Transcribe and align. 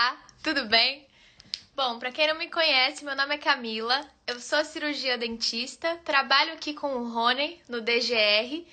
Olá, 0.00 0.16
tudo 0.42 0.64
bem? 0.64 1.06
Bom, 1.76 1.98
para 1.98 2.10
quem 2.10 2.26
não 2.26 2.38
me 2.38 2.48
conhece, 2.48 3.04
meu 3.04 3.14
nome 3.14 3.34
é 3.34 3.38
Camila, 3.38 4.00
eu 4.26 4.40
sou 4.40 4.64
cirurgia 4.64 5.18
dentista, 5.18 5.94
trabalho 6.06 6.54
aqui 6.54 6.72
com 6.72 6.94
o 6.94 7.12
Rony 7.12 7.60
no 7.68 7.82
DGR 7.82 8.66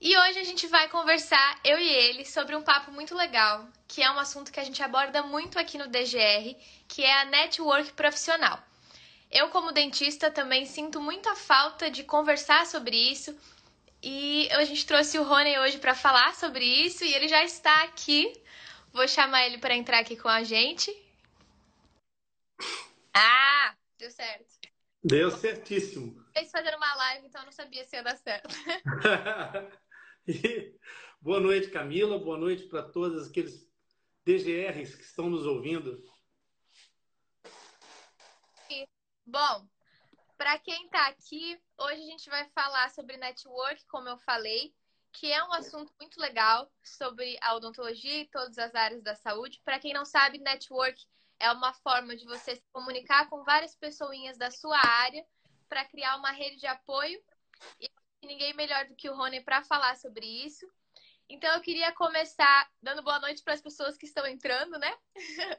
e 0.00 0.18
hoje 0.18 0.40
a 0.40 0.42
gente 0.42 0.66
vai 0.66 0.88
conversar, 0.88 1.60
eu 1.62 1.78
e 1.78 1.88
ele, 1.88 2.24
sobre 2.24 2.56
um 2.56 2.62
papo 2.62 2.90
muito 2.90 3.14
legal, 3.14 3.68
que 3.86 4.02
é 4.02 4.10
um 4.10 4.18
assunto 4.18 4.50
que 4.50 4.58
a 4.58 4.64
gente 4.64 4.82
aborda 4.82 5.22
muito 5.22 5.60
aqui 5.60 5.78
no 5.78 5.86
DGR, 5.86 6.56
que 6.88 7.04
é 7.04 7.20
a 7.20 7.26
network 7.26 7.92
profissional. 7.92 8.60
Eu, 9.30 9.50
como 9.50 9.70
dentista, 9.70 10.28
também 10.28 10.66
sinto 10.66 11.00
muita 11.00 11.36
falta 11.36 11.88
de 11.88 12.02
conversar 12.02 12.66
sobre 12.66 12.96
isso 12.96 13.32
e 14.02 14.48
a 14.50 14.64
gente 14.64 14.84
trouxe 14.84 15.20
o 15.20 15.22
Rony 15.22 15.56
hoje 15.60 15.78
para 15.78 15.94
falar 15.94 16.34
sobre 16.34 16.64
isso 16.64 17.04
e 17.04 17.14
ele 17.14 17.28
já 17.28 17.44
está 17.44 17.84
aqui. 17.84 18.32
Vou 18.92 19.06
chamar 19.06 19.46
ele 19.46 19.58
para 19.58 19.76
entrar 19.76 20.00
aqui 20.00 20.16
com 20.16 20.28
a 20.28 20.42
gente. 20.42 20.90
Ah, 23.14 23.76
deu 23.98 24.10
certo. 24.10 24.58
Deu 25.02 25.30
certíssimo. 25.30 26.24
Fez 26.32 26.50
fazendo 26.50 26.76
uma 26.76 26.94
live, 26.94 27.26
então 27.26 27.42
eu 27.42 27.46
não 27.46 27.52
sabia 27.52 27.84
se 27.84 27.96
ia 27.96 28.02
dar 28.02 28.16
certo. 28.16 28.48
e, 30.26 30.74
boa 31.20 31.40
noite, 31.40 31.70
Camila. 31.70 32.18
Boa 32.18 32.38
noite 32.38 32.64
para 32.64 32.82
todos 32.82 33.28
aqueles 33.28 33.68
DGRs 34.24 34.96
que 34.96 35.04
estão 35.04 35.30
nos 35.30 35.46
ouvindo. 35.46 36.02
Bom, 39.30 39.68
para 40.38 40.58
quem 40.58 40.86
está 40.86 41.08
aqui, 41.08 41.60
hoje 41.76 42.00
a 42.00 42.06
gente 42.06 42.30
vai 42.30 42.48
falar 42.54 42.88
sobre 42.90 43.18
network, 43.18 43.84
como 43.88 44.08
eu 44.08 44.16
falei, 44.16 44.74
que 45.18 45.32
é 45.32 45.42
um 45.42 45.52
assunto 45.52 45.92
muito 45.98 46.20
legal 46.20 46.70
sobre 46.80 47.36
a 47.42 47.54
odontologia 47.56 48.20
e 48.20 48.28
todas 48.28 48.56
as 48.56 48.72
áreas 48.72 49.02
da 49.02 49.16
saúde. 49.16 49.60
Para 49.64 49.80
quem 49.80 49.92
não 49.92 50.04
sabe, 50.04 50.38
network 50.38 51.04
é 51.40 51.50
uma 51.50 51.74
forma 51.74 52.14
de 52.14 52.24
você 52.24 52.54
se 52.54 52.62
comunicar 52.72 53.28
com 53.28 53.42
várias 53.42 53.74
pessoinhas 53.74 54.38
da 54.38 54.50
sua 54.50 54.78
área 54.78 55.26
para 55.68 55.84
criar 55.84 56.16
uma 56.16 56.30
rede 56.30 56.58
de 56.58 56.66
apoio. 56.68 57.20
E 57.80 57.90
ninguém 58.24 58.54
melhor 58.54 58.86
do 58.86 58.94
que 58.94 59.10
o 59.10 59.14
Rony 59.14 59.40
para 59.40 59.64
falar 59.64 59.96
sobre 59.96 60.24
isso. 60.24 60.70
Então 61.28 61.52
eu 61.52 61.60
queria 61.60 61.92
começar 61.92 62.70
dando 62.80 63.02
boa 63.02 63.18
noite 63.18 63.42
para 63.42 63.54
as 63.54 63.60
pessoas 63.60 63.98
que 63.98 64.06
estão 64.06 64.24
entrando, 64.24 64.78
né? 64.78 64.96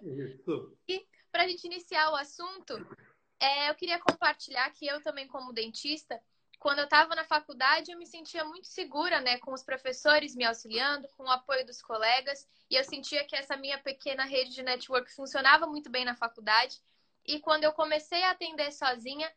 Isso. 0.01 0.77
E 0.87 1.05
para 1.31 1.43
a 1.43 1.47
gente 1.47 1.65
iniciar 1.65 2.09
o 2.11 2.15
assunto, 2.15 2.75
é, 3.41 3.69
eu 3.69 3.75
queria 3.75 3.99
compartilhar 3.99 4.69
que 4.71 4.87
eu 4.87 5.01
também, 5.01 5.27
como 5.27 5.51
dentista, 5.51 6.17
quando 6.59 6.79
eu 6.79 6.83
estava 6.83 7.15
na 7.15 7.23
faculdade, 7.23 7.89
eu 7.89 7.97
me 7.97 8.05
sentia 8.05 8.43
muito 8.43 8.67
segura, 8.67 9.21
né, 9.21 9.39
com 9.39 9.53
os 9.53 9.63
professores 9.63 10.35
me 10.35 10.43
auxiliando, 10.43 11.07
com 11.15 11.23
o 11.23 11.31
apoio 11.31 11.65
dos 11.65 11.81
colegas, 11.81 12.45
e 12.69 12.75
eu 12.75 12.83
sentia 12.83 13.25
que 13.25 13.35
essa 13.35 13.55
minha 13.55 13.77
pequena 13.79 14.25
rede 14.25 14.51
de 14.51 14.61
network 14.61 15.09
funcionava 15.15 15.65
muito 15.65 15.89
bem 15.89 16.03
na 16.03 16.15
faculdade. 16.15 16.77
E 17.25 17.39
quando 17.39 17.63
eu 17.63 17.71
comecei 17.71 18.21
a 18.23 18.31
atender 18.31 18.73
sozinha, 18.73 19.31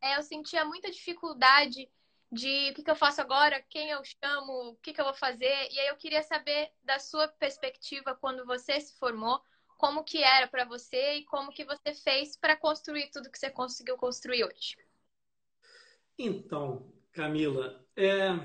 é, 0.00 0.16
eu 0.16 0.22
sentia 0.22 0.64
muita 0.64 0.90
dificuldade 0.90 1.90
de 2.30 2.70
o 2.70 2.74
que, 2.74 2.82
que 2.82 2.90
eu 2.90 2.96
faço 2.96 3.20
agora, 3.20 3.62
quem 3.68 3.90
eu 3.90 4.02
chamo, 4.02 4.70
o 4.70 4.76
que, 4.76 4.94
que 4.94 5.00
eu 5.00 5.04
vou 5.04 5.14
fazer. 5.14 5.70
E 5.70 5.78
aí 5.78 5.88
eu 5.88 5.96
queria 5.96 6.22
saber 6.22 6.72
da 6.82 6.98
sua 6.98 7.28
perspectiva 7.28 8.14
quando 8.14 8.46
você 8.46 8.80
se 8.80 8.98
formou, 8.98 9.42
como 9.76 10.02
que 10.02 10.22
era 10.22 10.48
para 10.48 10.64
você 10.64 11.16
e 11.16 11.24
como 11.26 11.52
que 11.52 11.66
você 11.66 11.92
fez 11.92 12.34
para 12.34 12.56
construir 12.56 13.10
tudo 13.10 13.30
que 13.30 13.38
você 13.38 13.50
conseguiu 13.50 13.98
construir 13.98 14.44
hoje. 14.44 14.76
Então, 16.18 16.92
Camila, 17.12 17.84
é... 17.96 18.38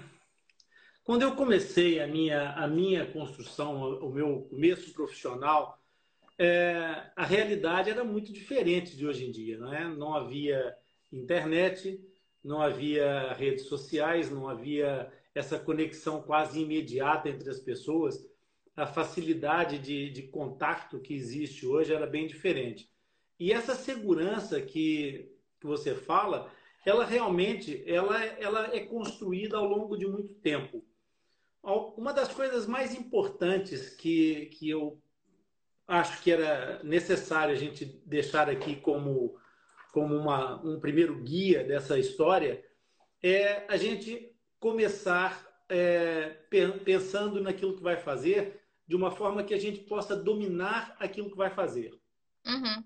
quando 1.04 1.22
eu 1.22 1.36
comecei 1.36 2.00
a 2.00 2.08
minha, 2.08 2.52
a 2.52 2.68
minha 2.68 3.06
construção, 3.12 4.00
o 4.00 4.12
meu 4.12 4.42
começo 4.50 4.94
profissional, 4.94 5.80
é... 6.38 7.12
a 7.16 7.26
realidade 7.26 7.90
era 7.90 8.04
muito 8.04 8.32
diferente 8.32 8.96
de 8.96 9.06
hoje 9.06 9.26
em 9.26 9.32
dia. 9.32 9.58
Não, 9.58 9.74
é? 9.74 9.88
não 9.88 10.14
havia 10.14 10.76
internet, 11.12 12.00
não 12.44 12.62
havia 12.62 13.34
redes 13.34 13.66
sociais, 13.66 14.30
não 14.32 14.48
havia 14.48 15.12
essa 15.34 15.60
conexão 15.60 16.22
quase 16.22 16.60
imediata 16.60 17.30
entre 17.30 17.50
as 17.50 17.60
pessoas 17.60 18.28
a 18.78 18.86
facilidade 18.86 19.80
de, 19.80 20.12
de 20.12 20.22
contato 20.22 21.00
que 21.00 21.16
existe 21.16 21.66
hoje 21.66 21.92
era 21.92 22.06
bem 22.06 22.28
diferente. 22.28 22.88
E 23.40 23.52
essa 23.52 23.74
segurança 23.74 24.62
que, 24.62 25.32
que 25.60 25.66
você 25.66 25.96
fala, 25.96 26.52
ela 26.88 27.04
realmente 27.04 27.84
ela, 27.86 28.24
ela 28.24 28.74
é 28.74 28.80
construída 28.80 29.58
ao 29.58 29.66
longo 29.66 29.98
de 29.98 30.08
muito 30.08 30.34
tempo. 30.36 30.86
Uma 31.62 32.14
das 32.14 32.34
coisas 32.34 32.66
mais 32.66 32.96
importantes 32.96 33.90
que, 33.90 34.46
que 34.54 34.70
eu 34.70 34.98
acho 35.86 36.24
que 36.24 36.32
era 36.32 36.82
necessário 36.84 37.54
a 37.54 37.58
gente 37.58 37.84
deixar 38.06 38.50
aqui 38.50 38.78
como, 38.78 39.38
como 39.92 40.16
uma, 40.16 40.66
um 40.66 40.80
primeiro 40.80 41.22
guia 41.22 41.62
dessa 41.62 42.00
história 42.00 42.64
é 43.22 43.66
a 43.68 43.76
gente 43.76 44.34
começar 44.58 45.46
é, 45.68 46.38
pensando 46.86 47.42
naquilo 47.42 47.76
que 47.76 47.84
vai 47.84 47.98
fazer 47.98 48.62
de 48.88 48.96
uma 48.96 49.12
forma 49.12 49.44
que 49.44 49.54
a 49.54 49.60
gente 49.60 49.82
possa 49.82 50.16
dominar 50.16 50.96
aquilo 51.02 51.30
que 51.30 51.36
vai 51.36 51.50
fazer. 51.50 52.00
Uhum. 52.46 52.82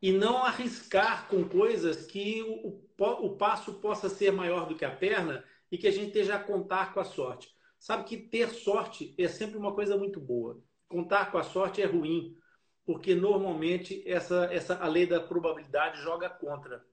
E 0.00 0.10
não 0.10 0.38
arriscar 0.38 1.28
com 1.28 1.46
coisas 1.46 2.06
que 2.06 2.42
o, 2.42 2.82
o 3.10 3.36
passo 3.36 3.74
possa 3.74 4.08
ser 4.08 4.32
maior 4.32 4.66
do 4.66 4.74
que 4.74 4.84
a 4.84 4.94
perna 4.94 5.44
e 5.70 5.78
que 5.78 5.86
a 5.86 5.90
gente 5.90 6.08
esteja 6.08 6.36
a 6.36 6.42
contar 6.42 6.92
com 6.92 7.00
a 7.00 7.04
sorte. 7.04 7.48
Sabe 7.78 8.04
que 8.04 8.16
ter 8.16 8.50
sorte 8.50 9.14
é 9.18 9.26
sempre 9.26 9.58
uma 9.58 9.74
coisa 9.74 9.96
muito 9.96 10.20
boa. 10.20 10.62
Contar 10.88 11.32
com 11.32 11.38
a 11.38 11.42
sorte 11.42 11.82
é 11.82 11.86
ruim, 11.86 12.36
porque 12.84 13.14
normalmente 13.14 14.02
essa, 14.06 14.48
essa 14.52 14.76
a 14.76 14.86
lei 14.86 15.06
da 15.06 15.20
probabilidade 15.20 16.00
joga 16.00 16.28
contra. 16.28 16.84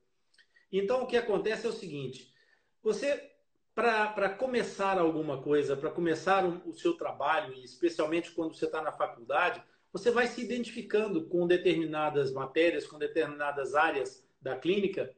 Então 0.71 1.03
o 1.03 1.07
que 1.07 1.17
acontece 1.17 1.65
é 1.65 1.69
o 1.69 1.73
seguinte: 1.73 2.33
você 2.81 3.29
para 3.75 4.29
começar 4.29 4.97
alguma 4.97 5.41
coisa, 5.41 5.77
para 5.77 5.89
começar 5.89 6.45
o, 6.45 6.73
seu 6.73 6.95
trabalho, 6.95 7.53
especialmente 7.63 8.31
quando 8.31 8.53
você 8.53 8.65
está 8.65 8.81
na 8.81 8.91
faculdade, 8.91 9.63
você 9.91 10.11
vai 10.11 10.27
se 10.27 10.41
identificando 10.41 11.27
com 11.27 11.47
determinadas 11.47 12.31
matérias, 12.33 12.85
com 12.85 12.99
determinadas 12.99 13.75
áreas 13.75 14.27
da 14.41 14.57
clínica, 14.57 15.15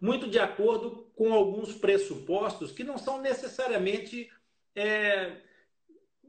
muito 0.00 0.28
de 0.28 0.38
acordo 0.38 1.10
com 1.14 1.32
alguns 1.32 1.74
pressupostos 1.74 2.72
que 2.72 2.82
não 2.82 2.96
são 2.96 3.20
necessariamente 3.20 4.30
é, 4.74 5.36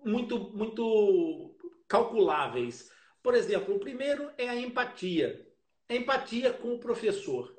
muito, 0.04 0.38
muito 0.52 1.56
calculáveis. 1.88 2.92
Por 3.24 3.34
exemplo, 3.34 3.76
o 3.76 3.80
primeiro 3.80 4.32
é 4.38 4.50
a 4.50 4.56
empatia. 4.56 5.48
A 5.88 5.96
empatia 5.96 6.52
com 6.52 6.74
o 6.74 6.80
professor. 6.80 7.56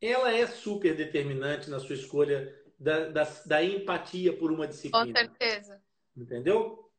Ela 0.00 0.32
é 0.32 0.46
super 0.46 0.94
determinante 0.94 1.70
na 1.70 1.78
sua 1.78 1.94
escolha 1.94 2.54
da, 2.78 3.08
da, 3.08 3.24
da 3.46 3.64
empatia 3.64 4.36
por 4.36 4.52
uma 4.52 4.66
disciplina. 4.66 5.06
Com 5.06 5.12
certeza. 5.12 5.82
Entendeu? 6.14 6.90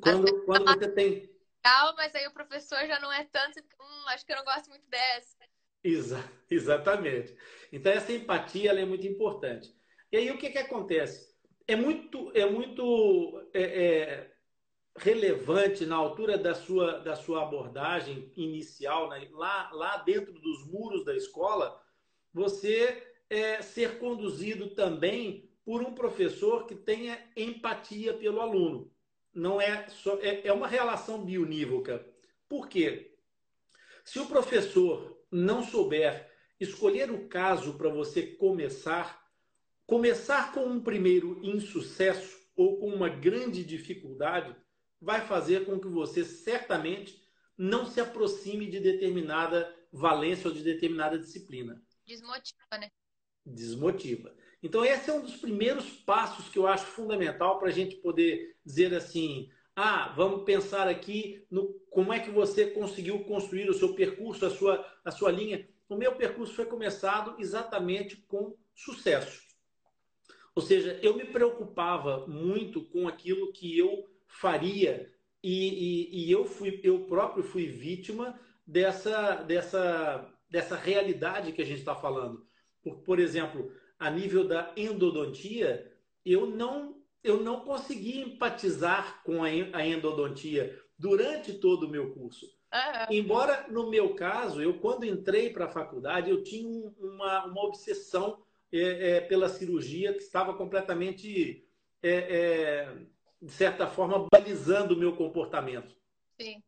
Quando, 0.00 0.44
quando 0.44 0.64
você 0.64 0.90
tem. 0.92 1.30
Legal, 1.64 1.94
mas 1.96 2.14
aí 2.14 2.26
o 2.26 2.32
professor 2.32 2.78
já 2.86 2.98
não 3.00 3.12
é 3.12 3.24
tanto. 3.24 3.60
Hum, 3.60 4.08
acho 4.08 4.24
que 4.24 4.32
eu 4.32 4.36
não 4.36 4.44
gosto 4.44 4.68
muito 4.70 4.88
dessa. 4.88 5.39
Exa 5.82 6.22
exatamente. 6.50 7.34
Então, 7.72 7.92
essa 7.92 8.12
empatia 8.12 8.72
é 8.72 8.84
muito 8.84 9.06
importante. 9.06 9.74
E 10.10 10.16
aí, 10.16 10.30
o 10.30 10.38
que, 10.38 10.50
que 10.50 10.58
acontece? 10.58 11.30
É 11.66 11.76
muito, 11.76 12.32
é 12.34 12.44
muito 12.44 13.48
é, 13.54 13.62
é, 13.62 14.32
relevante 14.96 15.86
na 15.86 15.96
altura 15.96 16.36
da 16.36 16.54
sua, 16.54 16.98
da 16.98 17.14
sua 17.14 17.42
abordagem 17.42 18.32
inicial, 18.36 19.08
né? 19.08 19.28
lá, 19.32 19.70
lá 19.72 19.96
dentro 19.98 20.32
dos 20.32 20.66
muros 20.66 21.04
da 21.04 21.14
escola, 21.16 21.80
você 22.32 23.02
é, 23.28 23.62
ser 23.62 23.98
conduzido 23.98 24.70
também 24.70 25.48
por 25.64 25.82
um 25.82 25.94
professor 25.94 26.66
que 26.66 26.74
tenha 26.74 27.18
empatia 27.36 28.12
pelo 28.14 28.40
aluno. 28.40 28.92
Não 29.32 29.60
é 29.60 29.88
só 29.88 30.18
é, 30.20 30.46
é 30.46 30.52
uma 30.52 30.66
relação 30.66 31.24
bionívoca. 31.24 32.04
Por 32.48 32.68
quê? 32.68 33.16
Se 34.04 34.18
o 34.18 34.26
professor 34.26 35.19
não 35.30 35.62
souber 35.62 36.28
escolher 36.58 37.10
o 37.10 37.26
caso 37.26 37.74
para 37.74 37.88
você 37.88 38.22
começar, 38.22 39.26
começar 39.86 40.52
com 40.52 40.66
um 40.66 40.82
primeiro 40.82 41.40
insucesso 41.42 42.38
ou 42.54 42.78
com 42.78 42.88
uma 42.88 43.08
grande 43.08 43.64
dificuldade, 43.64 44.54
vai 45.00 45.26
fazer 45.26 45.64
com 45.64 45.80
que 45.80 45.88
você 45.88 46.24
certamente 46.24 47.22
não 47.56 47.86
se 47.86 48.00
aproxime 48.00 48.70
de 48.70 48.78
determinada 48.78 49.74
valência 49.92 50.48
ou 50.48 50.54
de 50.54 50.62
determinada 50.62 51.18
disciplina. 51.18 51.82
Desmotiva, 52.06 52.78
né? 52.78 52.90
desmotiva. 53.44 54.34
Então, 54.62 54.84
esse 54.84 55.08
é 55.08 55.12
um 55.12 55.22
dos 55.22 55.36
primeiros 55.36 55.90
passos 55.90 56.48
que 56.48 56.58
eu 56.58 56.66
acho 56.66 56.84
fundamental 56.86 57.58
para 57.58 57.68
a 57.68 57.72
gente 57.72 57.96
poder 57.96 58.56
dizer 58.64 58.94
assim: 58.94 59.50
ah, 59.82 60.12
vamos 60.14 60.44
pensar 60.44 60.88
aqui 60.88 61.46
no 61.50 61.72
como 61.88 62.12
é 62.12 62.20
que 62.20 62.30
você 62.30 62.66
conseguiu 62.66 63.24
construir 63.24 63.70
o 63.70 63.74
seu 63.74 63.94
percurso, 63.94 64.44
a 64.44 64.50
sua, 64.50 64.86
a 65.02 65.10
sua 65.10 65.32
linha. 65.32 65.66
O 65.88 65.96
meu 65.96 66.14
percurso 66.16 66.52
foi 66.52 66.66
começado 66.66 67.34
exatamente 67.38 68.16
com 68.16 68.54
sucesso. 68.74 69.40
Ou 70.54 70.62
seja, 70.62 70.98
eu 71.02 71.16
me 71.16 71.24
preocupava 71.24 72.26
muito 72.26 72.84
com 72.84 73.08
aquilo 73.08 73.52
que 73.52 73.78
eu 73.78 74.06
faria 74.26 75.10
e, 75.42 76.10
e, 76.12 76.26
e, 76.26 76.30
eu 76.30 76.44
fui, 76.44 76.78
eu 76.84 77.06
próprio 77.06 77.42
fui 77.42 77.66
vítima 77.66 78.38
dessa, 78.66 79.36
dessa, 79.36 80.30
dessa 80.50 80.76
realidade 80.76 81.52
que 81.52 81.62
a 81.62 81.64
gente 81.64 81.78
está 81.78 81.94
falando. 81.94 82.46
Por, 82.82 82.98
por 82.98 83.18
exemplo, 83.18 83.72
a 83.98 84.10
nível 84.10 84.46
da 84.46 84.74
endodontia, 84.76 85.90
eu 86.22 86.44
não, 86.44 86.99
eu 87.22 87.42
não 87.42 87.60
consegui 87.60 88.20
empatizar 88.20 89.22
com 89.22 89.42
a, 89.42 89.86
endodontia 89.86 90.78
durante 90.98 91.54
todo 91.54 91.84
o 91.84 91.88
meu 91.88 92.12
curso. 92.12 92.46
Embora, 93.10 93.66
no 93.68 93.90
meu 93.90 94.14
caso, 94.14 94.62
eu 94.62 94.78
quando 94.78 95.04
entrei 95.04 95.50
para 95.50 95.64
a 95.64 95.70
faculdade, 95.70 96.30
eu 96.30 96.42
tinha 96.42 96.88
uma, 96.98 97.44
uma 97.46 97.64
obsessão 97.64 98.42
é, 98.72 99.16
é, 99.16 99.20
pela 99.20 99.48
cirurgia 99.48 100.12
que 100.12 100.22
estava 100.22 100.54
completamente, 100.54 101.66
é, 102.02 102.10
é, 102.12 102.96
de 103.42 103.50
certa 103.50 103.88
forma, 103.88 104.28
balizando 104.30 104.94
o 104.94 104.98
meu 104.98 105.16
comportamento. 105.16 105.96
Sim. 106.40 106.62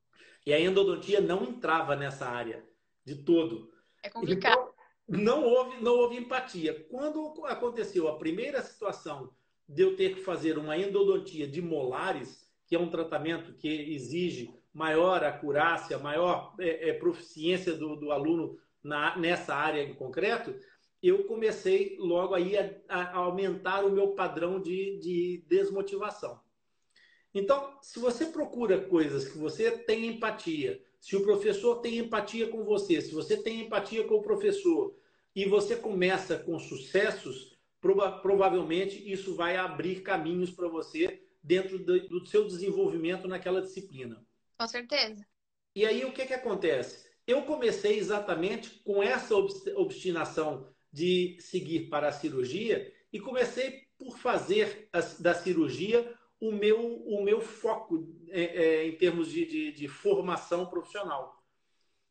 E 0.44 0.52
a 0.52 0.60
endodontia 0.60 1.20
não 1.20 1.44
entrava 1.44 1.94
nessa 1.94 2.26
área 2.26 2.64
de 3.04 3.14
todo. 3.14 3.72
É 4.02 4.10
complicado. 4.10 4.54
Então, 4.54 4.72
não 5.08 5.44
houve, 5.44 5.80
não 5.80 5.92
houve 5.92 6.16
empatia. 6.16 6.86
Quando 6.90 7.44
aconteceu 7.46 8.08
a 8.08 8.18
primeira 8.18 8.60
situação 8.62 9.32
de 9.68 9.82
eu 9.82 9.96
ter 9.96 10.14
que 10.14 10.20
fazer 10.20 10.58
uma 10.58 10.76
endodontia 10.76 11.46
de 11.46 11.62
molares, 11.62 12.48
que 12.66 12.76
é 12.76 12.78
um 12.78 12.90
tratamento 12.90 13.54
que 13.54 13.68
exige 13.68 14.52
maior 14.72 15.22
acurácia, 15.24 15.98
maior 15.98 16.54
é, 16.58 16.90
é, 16.90 16.92
proficiência 16.94 17.74
do, 17.74 17.96
do 17.96 18.10
aluno 18.10 18.58
na, 18.82 19.16
nessa 19.16 19.54
área 19.54 19.82
em 19.82 19.94
concreto, 19.94 20.54
eu 21.02 21.24
comecei 21.24 21.96
logo 21.98 22.34
aí 22.34 22.56
a, 22.56 22.70
a 22.88 23.16
aumentar 23.16 23.84
o 23.84 23.90
meu 23.90 24.12
padrão 24.12 24.60
de, 24.60 24.98
de 24.98 25.44
desmotivação. 25.48 26.40
Então, 27.34 27.76
se 27.80 27.98
você 27.98 28.26
procura 28.26 28.80
coisas 28.80 29.26
que 29.28 29.38
você 29.38 29.70
tem 29.70 30.06
empatia, 30.06 30.80
se 31.00 31.16
o 31.16 31.22
professor 31.22 31.76
tem 31.80 31.98
empatia 31.98 32.48
com 32.48 32.62
você, 32.62 33.00
se 33.00 33.12
você 33.12 33.36
tem 33.36 33.62
empatia 33.62 34.04
com 34.04 34.16
o 34.16 34.22
professor 34.22 34.94
e 35.34 35.44
você 35.46 35.74
começa 35.74 36.38
com 36.38 36.58
sucessos, 36.58 37.51
prova 37.82 38.12
provavelmente 38.12 39.12
isso 39.12 39.34
vai 39.34 39.56
abrir 39.56 40.02
caminhos 40.02 40.50
para 40.50 40.68
você 40.68 41.20
dentro 41.42 41.78
do, 41.80 42.08
do, 42.08 42.24
seu 42.24 42.46
desenvolvimento 42.46 43.26
naquela 43.26 43.60
disciplina. 43.60 44.24
Com 44.56 44.68
certeza. 44.68 45.26
E 45.74 45.84
aí 45.84 46.04
o 46.04 46.12
que, 46.12 46.24
que 46.24 46.32
acontece? 46.32 47.10
Eu 47.26 47.42
comecei 47.42 47.98
exatamente 47.98 48.70
com 48.84 49.02
essa 49.02 49.34
obstinação 49.34 50.72
de 50.92 51.36
seguir 51.40 51.88
para 51.88 52.08
a 52.08 52.12
cirurgia 52.12 52.92
e 53.12 53.18
comecei 53.18 53.88
por 53.98 54.16
fazer 54.18 54.88
a, 54.92 55.00
da 55.20 55.34
cirurgia 55.34 56.16
o 56.40 56.52
meu, 56.52 57.02
o 57.04 57.22
meu 57.22 57.40
foco 57.40 58.08
é, 58.28 58.42
é, 58.42 58.86
em 58.86 58.96
termos 58.96 59.30
de, 59.30 59.46
de, 59.46 59.72
de, 59.72 59.88
formação 59.88 60.66
profissional. 60.66 61.40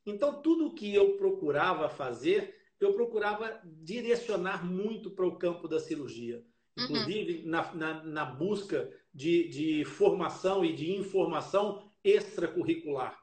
Então, 0.05 0.41
tudo 0.41 0.73
que 0.73 0.93
eu 0.93 1.17
procurava 1.17 1.89
fazer, 1.89 2.60
eu 2.81 2.93
procurava 2.93 3.61
direcionar 3.63 4.65
muito 4.65 5.11
para 5.11 5.27
o 5.27 5.37
campo 5.37 5.67
da 5.67 5.79
cirurgia. 5.79 6.43
Uhum. 6.77 6.85
Inclusive, 6.85 7.43
uhum. 7.43 7.49
na, 7.49 7.73
na, 7.73 8.03
na, 8.03 8.25
busca 8.25 8.91
de, 9.13 9.47
de 9.49 9.85
formação 9.85 10.65
e 10.65 10.73
de 10.73 10.91
informação 10.91 11.91
extracurricular. 12.03 13.21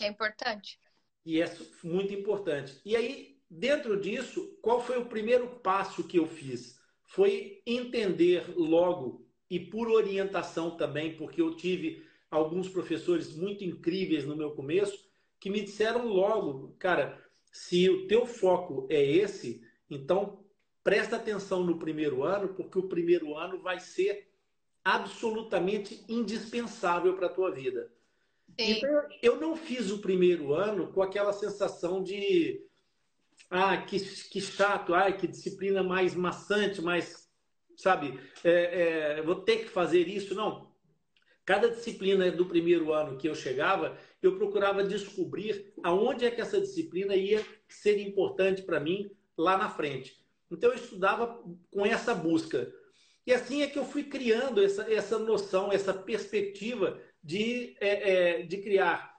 É 0.00 0.08
importante. 0.08 0.78
E 1.24 1.40
é 1.40 1.56
muito 1.82 2.12
importante. 2.12 2.80
E 2.84 2.94
aí, 2.94 3.40
dentro 3.50 4.00
disso, 4.00 4.58
qual 4.60 4.82
foi 4.82 4.98
o 4.98 5.06
primeiro 5.06 5.48
passo 5.60 6.04
que 6.04 6.18
eu 6.18 6.26
fiz? 6.26 6.78
Foi 7.04 7.62
entender 7.66 8.44
logo 8.56 9.26
e 9.50 9.58
por 9.58 9.88
orientação 9.88 10.76
também, 10.76 11.16
porque 11.16 11.40
eu 11.40 11.56
tive 11.56 12.06
alguns 12.30 12.68
professores 12.68 13.34
muito 13.34 13.64
incríveis 13.64 14.24
no 14.26 14.36
meu 14.36 14.50
começo 14.50 15.08
que 15.40 15.48
me 15.48 15.60
disseram 15.60 16.06
logo, 16.06 16.74
cara, 16.78 17.24
se 17.58 17.90
o 17.90 18.06
teu 18.06 18.24
foco 18.24 18.86
é 18.88 19.04
esse, 19.04 19.60
então 19.90 20.44
presta 20.84 21.16
atenção 21.16 21.64
no 21.64 21.78
primeiro 21.78 22.22
ano, 22.22 22.54
porque 22.54 22.78
o 22.78 22.88
primeiro 22.88 23.36
ano 23.36 23.60
vai 23.60 23.80
ser 23.80 24.30
absolutamente 24.84 26.04
indispensável 26.08 27.14
para 27.16 27.26
a 27.26 27.32
tua 27.32 27.50
vida. 27.50 27.92
Sim. 28.58 28.72
Então, 28.72 29.02
eu 29.20 29.40
não 29.40 29.56
fiz 29.56 29.90
o 29.90 29.98
primeiro 29.98 30.54
ano 30.54 30.92
com 30.92 31.02
aquela 31.02 31.32
sensação 31.32 32.02
de 32.02 32.64
ah, 33.50 33.76
que, 33.78 33.98
que 33.98 34.40
chato, 34.40 34.94
ah, 34.94 35.10
que 35.10 35.26
disciplina 35.26 35.82
mais 35.82 36.14
maçante, 36.14 36.80
mais 36.80 37.28
sabe, 37.76 38.18
é, 38.44 39.18
é, 39.18 39.22
vou 39.22 39.34
ter 39.34 39.64
que 39.64 39.68
fazer 39.68 40.06
isso. 40.06 40.34
Não. 40.34 40.72
Cada 41.44 41.68
disciplina 41.68 42.30
do 42.30 42.46
primeiro 42.46 42.92
ano 42.92 43.18
que 43.18 43.28
eu 43.28 43.34
chegava, 43.34 43.98
eu 44.22 44.36
procurava 44.36 44.82
descobrir 44.82 45.72
aonde 45.82 46.24
é 46.24 46.30
que 46.30 46.40
essa 46.40 46.60
disciplina 46.60 47.14
ia 47.14 47.44
ser 47.68 47.98
importante 48.00 48.62
para 48.62 48.80
mim 48.80 49.10
lá 49.36 49.56
na 49.56 49.68
frente. 49.68 50.16
Então 50.50 50.70
eu 50.70 50.76
estudava 50.76 51.42
com 51.70 51.86
essa 51.86 52.14
busca. 52.14 52.72
E 53.26 53.32
assim 53.32 53.62
é 53.62 53.66
que 53.66 53.78
eu 53.78 53.84
fui 53.84 54.04
criando 54.04 54.62
essa, 54.62 54.90
essa 54.92 55.18
noção, 55.18 55.70
essa 55.70 55.92
perspectiva 55.92 57.00
de, 57.22 57.76
é, 57.80 58.40
é, 58.40 58.42
de 58.42 58.58
criar 58.58 59.14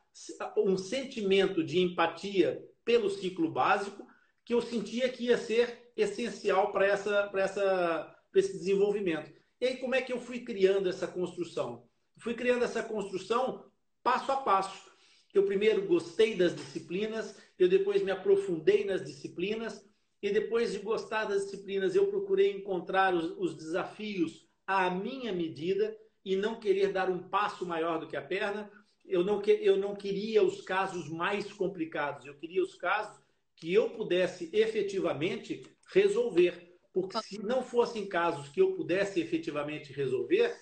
um 0.57 0.77
sentimento 0.77 1.63
de 1.63 1.79
empatia 1.79 2.61
pelo 2.83 3.09
ciclo 3.09 3.51
básico 3.51 4.07
que 4.43 4.53
eu 4.53 4.61
sentia 4.61 5.07
que 5.09 5.25
ia 5.25 5.37
ser 5.37 5.91
essencial 5.95 6.71
para 6.71 6.87
essa, 6.87 7.31
essa 7.35 8.15
esse 8.33 8.53
desenvolvimento. 8.53 9.31
E 9.61 9.65
aí, 9.65 9.77
como 9.77 9.95
é 9.95 10.01
que 10.01 10.11
eu 10.11 10.19
fui 10.19 10.39
criando 10.39 10.89
essa 10.89 11.07
construção? 11.07 11.87
Fui 12.17 12.33
criando 12.33 12.63
essa 12.63 12.81
construção 12.81 13.65
passo 14.01 14.31
a 14.31 14.37
passo. 14.37 14.88
Eu 15.33 15.43
primeiro 15.43 15.85
gostei 15.85 16.35
das 16.35 16.55
disciplinas, 16.55 17.35
eu 17.57 17.69
depois 17.69 18.01
me 18.01 18.11
aprofundei 18.11 18.83
nas 18.83 19.03
disciplinas, 19.03 19.87
e 20.21 20.31
depois 20.31 20.73
de 20.73 20.79
gostar 20.79 21.25
das 21.25 21.45
disciplinas, 21.45 21.95
eu 21.95 22.07
procurei 22.07 22.51
encontrar 22.51 23.13
os, 23.13 23.31
os 23.37 23.55
desafios 23.55 24.47
à 24.67 24.89
minha 24.89 25.31
medida 25.31 25.95
e 26.25 26.35
não 26.35 26.59
querer 26.59 26.91
dar 26.91 27.09
um 27.09 27.29
passo 27.29 27.65
maior 27.65 27.99
do 27.99 28.07
que 28.07 28.17
a 28.17 28.21
perna. 28.21 28.69
Eu 29.05 29.23
não, 29.23 29.41
que, 29.41 29.51
eu 29.51 29.77
não 29.77 29.95
queria 29.95 30.43
os 30.43 30.61
casos 30.61 31.09
mais 31.09 31.51
complicados, 31.53 32.25
eu 32.25 32.35
queria 32.35 32.61
os 32.61 32.75
casos 32.75 33.19
que 33.55 33.73
eu 33.73 33.89
pudesse 33.91 34.49
efetivamente 34.53 35.65
resolver. 35.93 36.77
Porque 36.93 37.17
se 37.21 37.41
não 37.41 37.63
fossem 37.63 38.07
casos 38.07 38.49
que 38.49 38.61
eu 38.61 38.73
pudesse 38.73 39.21
efetivamente 39.21 39.93
resolver, 39.93 40.55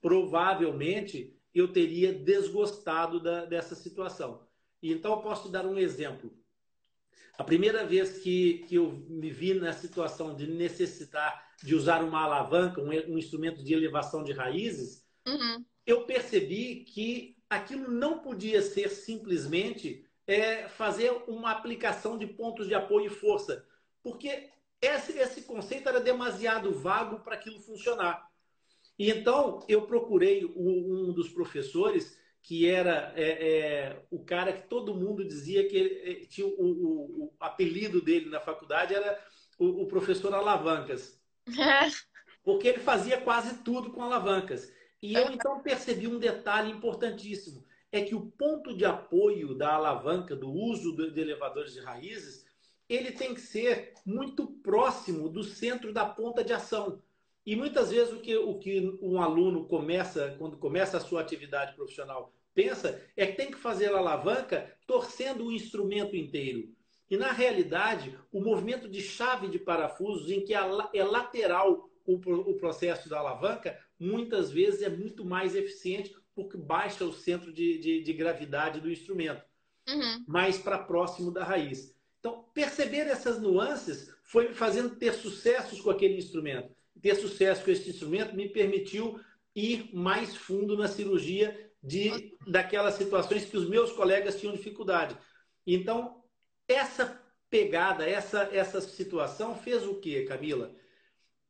provavelmente 0.00 1.35
eu 1.58 1.68
teria 1.68 2.12
desgostado 2.12 3.18
da, 3.18 3.46
dessa 3.46 3.74
situação. 3.74 4.46
E 4.82 4.92
então 4.92 5.12
eu 5.12 5.18
posso 5.18 5.48
dar 5.48 5.64
um 5.64 5.78
exemplo. 5.78 6.30
A 7.38 7.44
primeira 7.44 7.84
vez 7.84 8.18
que, 8.18 8.64
que 8.68 8.74
eu 8.74 8.92
me 9.08 9.30
vi 9.30 9.54
na 9.54 9.72
situação 9.72 10.34
de 10.34 10.46
necessitar 10.46 11.46
de 11.62 11.74
usar 11.74 12.02
uma 12.02 12.22
alavanca, 12.22 12.80
um, 12.80 12.88
um 12.88 13.18
instrumento 13.18 13.64
de 13.64 13.72
elevação 13.72 14.22
de 14.22 14.32
raízes, 14.32 15.04
uhum. 15.26 15.64
eu 15.86 16.04
percebi 16.04 16.84
que 16.84 17.36
aquilo 17.48 17.90
não 17.90 18.18
podia 18.18 18.60
ser 18.60 18.90
simplesmente 18.90 20.06
é, 20.26 20.68
fazer 20.68 21.10
uma 21.26 21.50
aplicação 21.50 22.18
de 22.18 22.26
pontos 22.26 22.66
de 22.66 22.74
apoio 22.74 23.06
e 23.06 23.10
força, 23.10 23.66
porque 24.02 24.50
esse, 24.80 25.18
esse 25.18 25.42
conceito 25.42 25.88
era 25.88 26.00
demasiado 26.00 26.74
vago 26.74 27.20
para 27.20 27.34
aquilo 27.34 27.60
funcionar. 27.60 28.25
E 28.98 29.10
então 29.10 29.64
eu 29.68 29.82
procurei 29.82 30.44
um 30.44 31.12
dos 31.12 31.28
professores 31.28 32.18
que 32.46 32.68
era 32.70 33.12
é, 33.16 33.24
é, 33.24 34.02
o 34.08 34.24
cara 34.24 34.52
que 34.52 34.68
todo 34.68 34.94
mundo 34.94 35.26
dizia 35.26 35.66
que 35.68 35.76
ele, 35.76 36.10
é, 36.10 36.26
tinha 36.26 36.46
o, 36.46 36.52
o, 36.52 37.24
o, 37.24 37.34
apelido 37.40 38.00
dele 38.00 38.30
na 38.30 38.38
faculdade 38.38 38.94
era 38.94 39.20
o, 39.58 39.82
o 39.82 39.86
professor 39.88 40.32
Alavancas. 40.32 41.20
Porque 42.44 42.68
ele 42.68 42.78
fazia 42.78 43.20
quase 43.20 43.64
tudo 43.64 43.90
com 43.90 44.00
alavancas. 44.00 44.72
E 45.02 45.14
eu 45.14 45.32
então 45.32 45.60
percebi 45.60 46.06
um 46.06 46.20
detalhe 46.20 46.70
importantíssimo: 46.70 47.66
é 47.90 48.02
que 48.02 48.14
o 48.14 48.30
ponto 48.30 48.76
de 48.76 48.84
apoio 48.84 49.52
da 49.52 49.74
alavanca, 49.74 50.36
do 50.36 50.48
uso 50.48 50.94
de 50.94 51.20
elevadores 51.20 51.72
de 51.72 51.80
raízes, 51.80 52.46
ele 52.88 53.10
tem 53.10 53.34
que 53.34 53.40
ser 53.40 53.94
muito 54.06 54.46
próximo 54.46 55.28
do 55.28 55.42
centro 55.42 55.92
da 55.92 56.06
ponta 56.06 56.44
de 56.44 56.52
ação. 56.52 57.02
E 57.46 57.54
muitas 57.54 57.92
vezes 57.92 58.12
o 58.12 58.18
que, 58.18 58.36
o 58.36 58.58
que 58.58 58.98
um 59.00 59.22
aluno 59.22 59.66
começa, 59.66 60.34
quando 60.36 60.56
começa 60.56 60.96
a 60.96 61.00
sua 61.00 61.20
atividade 61.20 61.76
profissional, 61.76 62.34
pensa 62.52 63.00
é 63.16 63.24
que 63.24 63.36
tem 63.36 63.52
que 63.52 63.58
fazer 63.58 63.94
a 63.94 63.98
alavanca 63.98 64.76
torcendo 64.84 65.46
o 65.46 65.52
instrumento 65.52 66.16
inteiro. 66.16 66.68
E 67.08 67.16
na 67.16 67.30
realidade, 67.30 68.18
o 68.32 68.40
movimento 68.40 68.88
de 68.88 69.00
chave 69.00 69.46
de 69.46 69.60
parafusos, 69.60 70.28
em 70.28 70.44
que 70.44 70.52
é 70.52 71.04
lateral 71.04 71.88
o 72.04 72.54
processo 72.54 73.08
da 73.08 73.20
alavanca, 73.20 73.78
muitas 73.98 74.50
vezes 74.50 74.82
é 74.82 74.88
muito 74.88 75.24
mais 75.24 75.54
eficiente 75.54 76.14
porque 76.34 76.56
baixa 76.58 77.04
o 77.04 77.12
centro 77.12 77.52
de, 77.52 77.78
de, 77.78 78.02
de 78.02 78.12
gravidade 78.12 78.80
do 78.80 78.90
instrumento, 78.90 79.42
uhum. 79.88 80.24
mais 80.26 80.58
para 80.58 80.78
próximo 80.78 81.30
da 81.30 81.42
raiz. 81.42 81.94
Então, 82.20 82.44
perceber 82.52 83.06
essas 83.06 83.40
nuances 83.40 84.14
foi 84.24 84.48
me 84.48 84.54
fazendo 84.54 84.96
ter 84.96 85.14
sucessos 85.14 85.80
com 85.80 85.90
aquele 85.90 86.18
instrumento. 86.18 86.75
Ter 87.00 87.14
sucesso 87.14 87.64
com 87.64 87.70
esse 87.70 87.90
instrumento 87.90 88.34
me 88.34 88.48
permitiu 88.48 89.20
ir 89.54 89.90
mais 89.94 90.34
fundo 90.34 90.76
na 90.76 90.88
cirurgia 90.88 91.70
de 91.82 92.36
daquelas 92.46 92.94
situações 92.94 93.44
que 93.44 93.56
os 93.56 93.68
meus 93.68 93.92
colegas 93.92 94.38
tinham 94.40 94.54
dificuldade. 94.54 95.16
Então, 95.66 96.22
essa 96.68 97.22
pegada, 97.48 98.08
essa, 98.08 98.42
essa 98.52 98.80
situação 98.80 99.56
fez 99.56 99.86
o 99.86 99.94
quê, 100.00 100.24
Camila? 100.24 100.74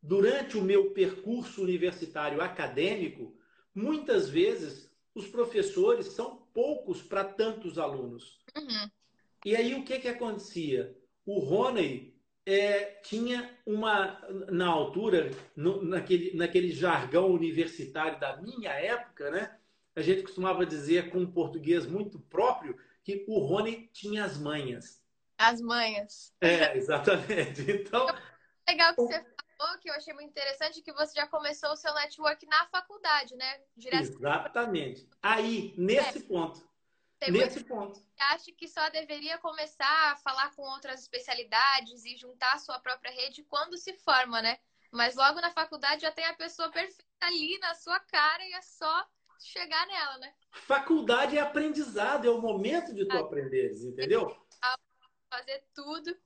Durante 0.03 0.57
o 0.57 0.63
meu 0.63 0.91
percurso 0.91 1.63
universitário 1.63 2.41
acadêmico, 2.41 3.37
muitas 3.75 4.29
vezes 4.29 4.91
os 5.15 5.27
professores 5.27 6.09
são 6.09 6.47
poucos 6.53 7.03
para 7.03 7.25
tantos 7.25 7.79
alunos. 7.79 8.39
Uhum. 8.57 8.91
E 9.45 9.57
aí 9.57 9.75
o 9.75 9.85
que, 9.85 9.99
que 9.99 10.09
acontecia? 10.09 10.97
O 11.25 11.39
Rony 11.39 12.16
é, 12.47 12.85
tinha 13.03 13.51
uma, 13.67 14.21
na 14.49 14.69
altura, 14.69 15.33
no, 15.57 15.83
naquele, 15.85 16.33
naquele 16.37 16.71
jargão 16.71 17.29
universitário 17.33 18.21
da 18.21 18.37
minha 18.37 18.71
época, 18.71 19.31
né? 19.33 19.59
A 19.97 20.01
gente 20.01 20.23
costumava 20.23 20.65
dizer 20.65 21.11
com 21.11 21.19
um 21.19 21.31
português 21.31 21.85
muito 21.87 22.21
próprio 22.21 22.79
que 23.03 23.25
o 23.27 23.41
Rony 23.41 23.91
tinha 23.93 24.25
as 24.25 24.39
manhas. 24.39 25.03
As 25.37 25.61
manhas. 25.61 26.33
É, 26.41 26.77
exatamente. 26.77 27.63
Então. 27.69 28.07
Legal 28.69 28.95
que 28.95 29.03
você 29.03 29.25
falou, 29.59 29.79
que 29.79 29.89
eu 29.89 29.95
achei 29.95 30.13
muito 30.13 30.31
interessante, 30.31 30.83
que 30.83 30.93
você 30.93 31.15
já 31.15 31.27
começou 31.27 31.71
o 31.71 31.77
seu 31.77 31.93
network 31.95 32.45
na 32.47 32.67
faculdade, 32.67 33.35
né? 33.37 33.61
Direto... 33.77 34.03
Exatamente. 34.03 35.09
Aí, 35.23 35.73
nesse 35.77 36.19
é. 36.19 36.23
ponto. 36.23 36.67
Tem 37.19 37.31
nesse 37.31 37.65
ponto. 37.65 38.01
Acho 38.33 38.53
que 38.55 38.69
só 38.69 38.89
deveria 38.91 39.39
começar 39.39 40.13
a 40.13 40.17
falar 40.17 40.55
com 40.55 40.63
outras 40.63 41.01
especialidades 41.01 42.05
e 42.05 42.17
juntar 42.17 42.55
a 42.55 42.59
sua 42.59 42.79
própria 42.79 43.11
rede 43.11 43.43
quando 43.45 43.77
se 43.77 43.95
forma, 43.95 44.43
né? 44.43 44.59
Mas 44.93 45.17
logo 45.17 45.41
na 45.41 45.51
faculdade 45.51 46.03
já 46.03 46.13
tem 46.13 46.25
a 46.27 46.35
pessoa 46.35 46.71
perfeita 46.71 47.05
ali 47.21 47.59
na 47.59 47.75
sua 47.75 47.99
cara 48.01 48.45
e 48.47 48.53
é 48.53 48.63
só 48.63 49.07
chegar 49.41 49.87
nela, 49.87 50.19
né? 50.19 50.35
Faculdade 50.53 51.37
é 51.37 51.41
aprendizado, 51.41 52.27
é 52.27 52.31
o 52.31 52.41
momento 52.41 52.95
de 52.95 53.07
tu 53.07 53.17
aprenderes, 53.17 53.83
entendeu? 53.83 54.37
Fazer 55.31 55.65
tudo. 55.75 56.17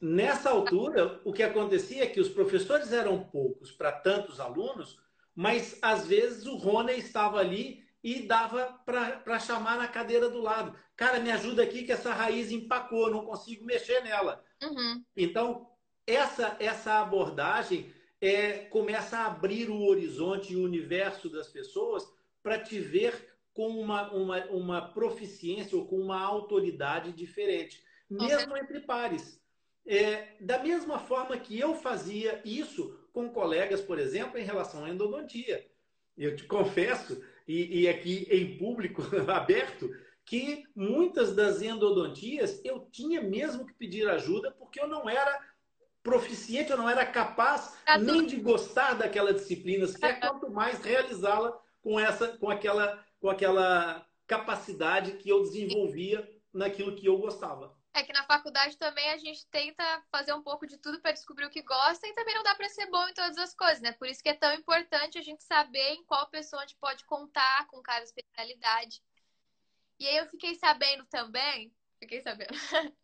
Nessa 0.00 0.50
altura, 0.50 1.20
o 1.24 1.32
que 1.32 1.42
acontecia 1.42 2.04
é 2.04 2.06
que 2.06 2.20
os 2.20 2.28
professores 2.28 2.92
eram 2.92 3.24
poucos 3.28 3.70
para 3.72 3.92
tantos 3.92 4.40
alunos, 4.40 5.00
mas 5.34 5.78
às 5.80 6.06
vezes 6.06 6.46
o 6.46 6.56
Rony 6.56 6.94
estava 6.94 7.38
ali 7.38 7.85
e 8.06 8.22
dava 8.22 8.66
para 8.86 9.36
chamar 9.40 9.78
na 9.78 9.88
cadeira 9.88 10.28
do 10.28 10.40
lado. 10.40 10.78
Cara, 10.94 11.18
me 11.18 11.28
ajuda 11.32 11.64
aqui 11.64 11.82
que 11.82 11.90
essa 11.90 12.12
raiz 12.12 12.52
empacou, 12.52 13.10
não 13.10 13.24
consigo 13.24 13.64
mexer 13.64 14.00
nela. 14.04 14.44
Uhum. 14.62 15.04
Então, 15.16 15.68
essa, 16.06 16.56
essa 16.60 17.00
abordagem 17.00 17.92
é, 18.20 18.58
começa 18.66 19.18
a 19.18 19.26
abrir 19.26 19.68
o 19.68 19.82
horizonte 19.82 20.52
e 20.52 20.56
o 20.56 20.62
universo 20.62 21.28
das 21.28 21.48
pessoas 21.48 22.06
para 22.44 22.60
te 22.60 22.78
ver 22.78 23.36
com 23.52 23.70
uma, 23.70 24.12
uma, 24.12 24.44
uma 24.50 24.82
proficiência 24.92 25.76
ou 25.76 25.84
com 25.84 25.98
uma 25.98 26.22
autoridade 26.22 27.10
diferente, 27.10 27.82
mesmo 28.08 28.56
entre 28.56 28.78
pares. 28.82 29.42
É, 29.84 30.36
da 30.40 30.60
mesma 30.60 31.00
forma 31.00 31.36
que 31.36 31.58
eu 31.58 31.74
fazia 31.74 32.40
isso 32.44 32.96
com 33.12 33.28
colegas, 33.30 33.80
por 33.80 33.98
exemplo, 33.98 34.38
em 34.38 34.44
relação 34.44 34.84
à 34.84 34.90
endodontia. 34.90 35.66
Eu 36.16 36.36
te 36.36 36.44
confesso 36.44 37.20
e, 37.46 37.82
e 37.82 37.88
aqui 37.88 38.26
em 38.30 38.56
público 38.58 39.02
aberto, 39.30 39.88
que 40.24 40.64
muitas 40.74 41.34
das 41.34 41.62
endodontias 41.62 42.60
eu 42.64 42.80
tinha 42.90 43.22
mesmo 43.22 43.64
que 43.64 43.74
pedir 43.74 44.08
ajuda 44.08 44.50
porque 44.50 44.80
eu 44.80 44.88
não 44.88 45.08
era 45.08 45.40
proficiente, 46.02 46.70
eu 46.70 46.76
não 46.76 46.88
era 46.88 47.04
capaz 47.04 47.76
nem 48.00 48.26
de 48.26 48.36
gostar 48.36 48.94
daquela 48.94 49.32
disciplina, 49.32 49.86
sequer 49.86 50.20
quanto 50.20 50.50
mais 50.50 50.80
realizá-la 50.80 51.56
com 51.80 51.98
essa, 51.98 52.28
com 52.38 52.50
aquela, 52.50 53.04
com 53.20 53.28
aquela 53.28 54.04
capacidade 54.26 55.12
que 55.12 55.28
eu 55.28 55.42
desenvolvia 55.42 56.28
naquilo 56.52 56.94
que 56.96 57.06
eu 57.06 57.18
gostava. 57.18 57.75
É 57.96 58.02
que 58.02 58.12
na 58.12 58.24
faculdade 58.24 58.76
também 58.76 59.08
a 59.08 59.16
gente 59.16 59.46
tenta 59.46 59.82
fazer 60.12 60.34
um 60.34 60.42
pouco 60.42 60.66
de 60.66 60.76
tudo 60.76 61.00
para 61.00 61.12
descobrir 61.12 61.46
o 61.46 61.50
que 61.50 61.62
gosta 61.62 62.06
e 62.06 62.12
também 62.12 62.34
não 62.34 62.42
dá 62.42 62.54
para 62.54 62.68
ser 62.68 62.90
bom 62.90 63.08
em 63.08 63.14
todas 63.14 63.38
as 63.38 63.54
coisas, 63.54 63.80
né? 63.80 63.90
Por 63.92 64.06
isso 64.06 64.22
que 64.22 64.28
é 64.28 64.34
tão 64.34 64.52
importante 64.52 65.16
a 65.16 65.22
gente 65.22 65.42
saber 65.42 65.94
em 65.94 66.04
qual 66.04 66.28
pessoa 66.28 66.60
a 66.60 66.66
gente 66.66 66.76
pode 66.78 67.06
contar 67.06 67.66
com 67.68 67.80
cada 67.80 68.04
especialidade. 68.04 69.02
E 69.98 70.06
aí 70.06 70.18
eu 70.18 70.26
fiquei 70.26 70.54
sabendo 70.56 71.06
também, 71.06 71.74
fiquei 71.98 72.20
sabendo, 72.20 72.50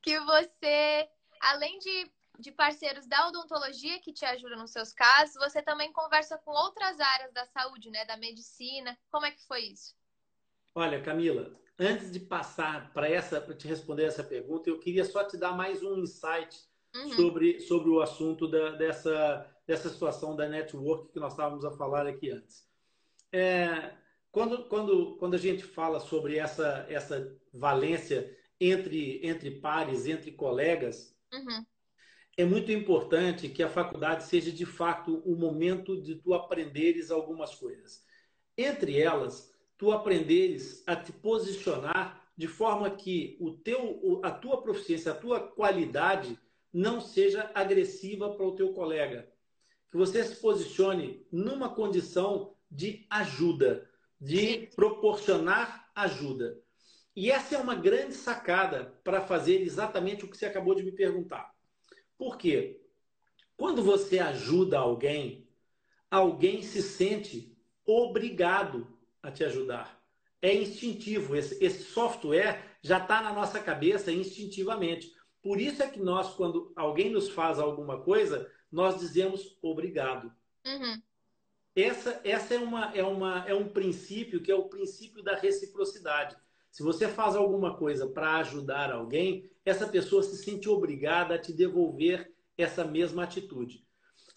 que 0.00 0.16
você, 0.20 1.10
além 1.40 1.80
de, 1.80 2.12
de 2.38 2.52
parceiros 2.52 3.04
da 3.08 3.26
odontologia 3.26 4.00
que 4.00 4.12
te 4.12 4.24
ajudam 4.24 4.58
nos 4.58 4.70
seus 4.70 4.92
casos, 4.92 5.34
você 5.34 5.60
também 5.60 5.92
conversa 5.92 6.38
com 6.38 6.52
outras 6.52 7.00
áreas 7.00 7.32
da 7.32 7.44
saúde, 7.46 7.90
né? 7.90 8.04
Da 8.04 8.16
medicina. 8.16 8.96
Como 9.10 9.26
é 9.26 9.32
que 9.32 9.44
foi 9.44 9.62
isso? 9.62 9.92
Olha, 10.72 11.02
Camila, 11.02 11.50
antes 11.78 12.10
de 12.10 12.20
passar 12.20 12.92
para 12.92 13.08
essa, 13.08 13.40
para 13.40 13.54
te 13.54 13.68
responder 13.68 14.04
essa 14.04 14.24
pergunta, 14.24 14.70
eu 14.70 14.78
queria 14.78 15.04
só 15.04 15.24
te 15.24 15.36
dar 15.36 15.56
mais 15.56 15.82
um 15.82 15.98
insight 15.98 16.56
uhum. 16.94 17.12
sobre, 17.14 17.60
sobre 17.60 17.90
o 17.90 18.00
assunto 18.00 18.48
da, 18.48 18.70
dessa, 18.70 19.46
dessa 19.66 19.88
situação 19.88 20.34
da 20.34 20.48
network 20.48 21.12
que 21.12 21.20
nós 21.20 21.32
estávamos 21.32 21.64
a 21.64 21.70
falar 21.70 22.06
aqui 22.06 22.30
antes. 22.30 22.66
É, 23.32 23.92
quando, 24.30 24.64
quando, 24.68 25.16
quando 25.16 25.34
a 25.34 25.38
gente 25.38 25.64
fala 25.64 26.00
sobre 26.00 26.36
essa, 26.36 26.86
essa 26.88 27.36
valência 27.52 28.34
entre, 28.60 29.20
entre 29.26 29.50
pares, 29.50 30.06
entre 30.06 30.32
colegas, 30.32 31.14
uhum. 31.32 31.64
é 32.36 32.44
muito 32.44 32.72
importante 32.72 33.48
que 33.48 33.62
a 33.62 33.68
faculdade 33.68 34.24
seja 34.24 34.50
de 34.50 34.64
fato 34.64 35.22
o 35.26 35.36
momento 35.36 36.00
de 36.00 36.14
tu 36.16 36.32
aprenderes 36.32 37.10
algumas 37.10 37.54
coisas. 37.54 38.04
Entre 38.56 38.98
elas, 38.98 39.54
tu 39.78 39.92
aprenderes 39.92 40.82
a 40.86 40.96
te 40.96 41.12
posicionar 41.12 42.26
de 42.36 42.46
forma 42.46 42.90
que 42.90 43.36
o 43.40 43.52
teu, 43.52 44.20
a 44.22 44.30
tua 44.30 44.62
proficiência, 44.62 45.12
a 45.12 45.14
tua 45.14 45.40
qualidade 45.40 46.38
não 46.72 47.00
seja 47.00 47.50
agressiva 47.54 48.34
para 48.34 48.46
o 48.46 48.54
teu 48.54 48.72
colega. 48.72 49.28
Que 49.90 49.96
você 49.96 50.22
se 50.24 50.36
posicione 50.36 51.26
numa 51.32 51.74
condição 51.74 52.54
de 52.70 53.06
ajuda, 53.08 53.88
de 54.20 54.68
proporcionar 54.74 55.90
ajuda. 55.94 56.60
E 57.14 57.30
essa 57.30 57.54
é 57.54 57.58
uma 57.58 57.74
grande 57.74 58.12
sacada 58.12 59.00
para 59.02 59.22
fazer 59.22 59.62
exatamente 59.62 60.24
o 60.24 60.28
que 60.28 60.36
você 60.36 60.44
acabou 60.44 60.74
de 60.74 60.82
me 60.82 60.92
perguntar. 60.92 61.54
Por 62.18 62.36
quê? 62.36 62.82
Quando 63.56 63.82
você 63.82 64.18
ajuda 64.18 64.78
alguém, 64.78 65.48
alguém 66.10 66.62
se 66.62 66.82
sente 66.82 67.56
obrigado 67.86 68.95
a 69.28 69.32
te 69.32 69.44
ajudar. 69.44 70.00
É 70.40 70.54
instintivo, 70.54 71.34
esse, 71.34 71.62
esse 71.64 71.82
software 71.84 72.78
já 72.82 72.98
está 72.98 73.22
na 73.22 73.32
nossa 73.32 73.58
cabeça 73.58 74.12
instintivamente. 74.12 75.12
Por 75.42 75.60
isso 75.60 75.82
é 75.82 75.88
que 75.88 76.00
nós, 76.00 76.34
quando 76.34 76.72
alguém 76.76 77.10
nos 77.10 77.28
faz 77.28 77.58
alguma 77.58 78.00
coisa, 78.02 78.50
nós 78.70 78.98
dizemos 78.98 79.58
obrigado. 79.62 80.32
Uhum. 80.66 81.00
Essa, 81.74 82.20
essa 82.24 82.54
é, 82.54 82.58
uma, 82.58 82.96
é, 82.96 83.02
uma, 83.02 83.44
é 83.46 83.54
um 83.54 83.68
princípio 83.68 84.42
que 84.42 84.50
é 84.50 84.54
o 84.54 84.68
princípio 84.68 85.22
da 85.22 85.36
reciprocidade. 85.36 86.36
Se 86.70 86.82
você 86.82 87.08
faz 87.08 87.36
alguma 87.36 87.76
coisa 87.76 88.06
para 88.06 88.36
ajudar 88.36 88.90
alguém, 88.92 89.50
essa 89.64 89.86
pessoa 89.86 90.22
se 90.22 90.36
sente 90.36 90.68
obrigada 90.68 91.34
a 91.34 91.38
te 91.38 91.52
devolver 91.52 92.32
essa 92.56 92.84
mesma 92.84 93.24
atitude. 93.24 93.86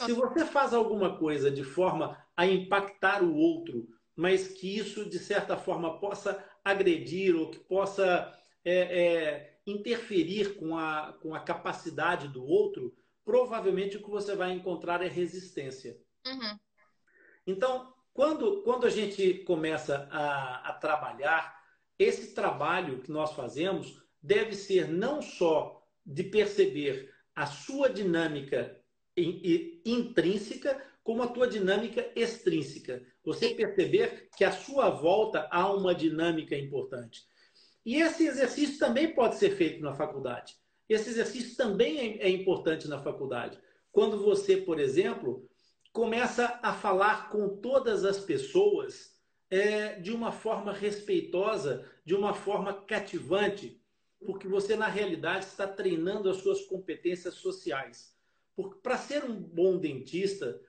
Se 0.01 0.13
você 0.13 0.45
faz 0.45 0.73
alguma 0.73 1.17
coisa 1.17 1.51
de 1.51 1.63
forma 1.63 2.17
a 2.35 2.45
impactar 2.45 3.23
o 3.23 3.35
outro 3.35 3.87
mas 4.19 4.49
que 4.49 4.77
isso, 4.77 5.09
de 5.09 5.17
certa 5.17 5.55
forma, 5.55 5.97
possa 5.97 6.45
agredir 6.61 7.37
ou 7.37 7.49
que 7.49 7.57
possa 7.57 8.37
é, 8.65 8.73
é, 8.75 9.59
interferir 9.65 10.55
com 10.57 10.77
a, 10.77 11.17
com 11.21 11.33
a 11.33 11.39
capacidade 11.39 12.27
do 12.27 12.43
outro, 12.43 12.93
provavelmente 13.23 13.95
o 13.95 14.03
que 14.03 14.09
você 14.09 14.35
vai 14.35 14.51
encontrar 14.51 15.01
é 15.01 15.07
resistência. 15.07 15.97
Uhum. 16.27 16.59
Então, 17.47 17.93
quando, 18.13 18.61
quando 18.63 18.85
a 18.85 18.89
gente 18.89 19.35
começa 19.45 20.09
a, 20.11 20.69
a 20.69 20.73
trabalhar, 20.73 21.57
esse 21.97 22.35
trabalho 22.35 22.99
que 22.99 23.09
nós 23.09 23.31
fazemos 23.31 24.03
deve 24.21 24.53
ser 24.53 24.89
não 24.89 25.21
só 25.21 25.81
de 26.05 26.25
perceber 26.25 27.09
a 27.33 27.45
sua 27.45 27.89
dinâmica 27.89 28.77
intrínseca, 29.85 30.85
como 31.05 31.23
a 31.23 31.27
tua 31.27 31.47
dinâmica 31.47 32.11
extrínseca. 32.17 33.01
Você 33.23 33.49
perceber 33.49 34.29
que 34.37 34.43
à 34.43 34.51
sua 34.51 34.89
volta 34.89 35.47
há 35.51 35.71
uma 35.71 35.93
dinâmica 35.93 36.55
importante. 36.55 37.27
E 37.85 37.97
esse 37.97 38.25
exercício 38.25 38.79
também 38.79 39.13
pode 39.13 39.35
ser 39.35 39.51
feito 39.51 39.81
na 39.81 39.93
faculdade. 39.93 40.55
Esse 40.87 41.09
exercício 41.09 41.55
também 41.55 41.99
é, 41.99 42.27
é 42.27 42.29
importante 42.29 42.87
na 42.87 42.99
faculdade. 42.99 43.59
Quando 43.91 44.23
você, 44.23 44.57
por 44.57 44.79
exemplo, 44.79 45.49
começa 45.91 46.59
a 46.61 46.73
falar 46.73 47.29
com 47.29 47.57
todas 47.57 48.05
as 48.05 48.19
pessoas 48.19 49.17
é, 49.49 49.99
de 49.99 50.11
uma 50.11 50.31
forma 50.31 50.71
respeitosa, 50.71 51.85
de 52.05 52.15
uma 52.15 52.33
forma 52.33 52.73
cativante, 52.73 53.81
porque 54.25 54.47
você, 54.47 54.75
na 54.75 54.87
realidade, 54.87 55.45
está 55.45 55.67
treinando 55.67 56.29
as 56.29 56.37
suas 56.37 56.61
competências 56.65 57.35
sociais. 57.35 58.15
Para 58.83 58.97
ser 58.97 59.23
um 59.23 59.35
bom 59.35 59.77
dentista, 59.77 60.59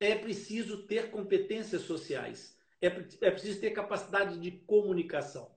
é 0.00 0.14
preciso 0.14 0.86
ter 0.86 1.10
competências 1.10 1.82
sociais. 1.82 2.58
é, 2.80 2.86
é 3.20 3.30
preciso 3.30 3.60
ter 3.60 3.70
capacidade 3.70 4.40
de 4.40 4.50
comunicação. 4.50 5.54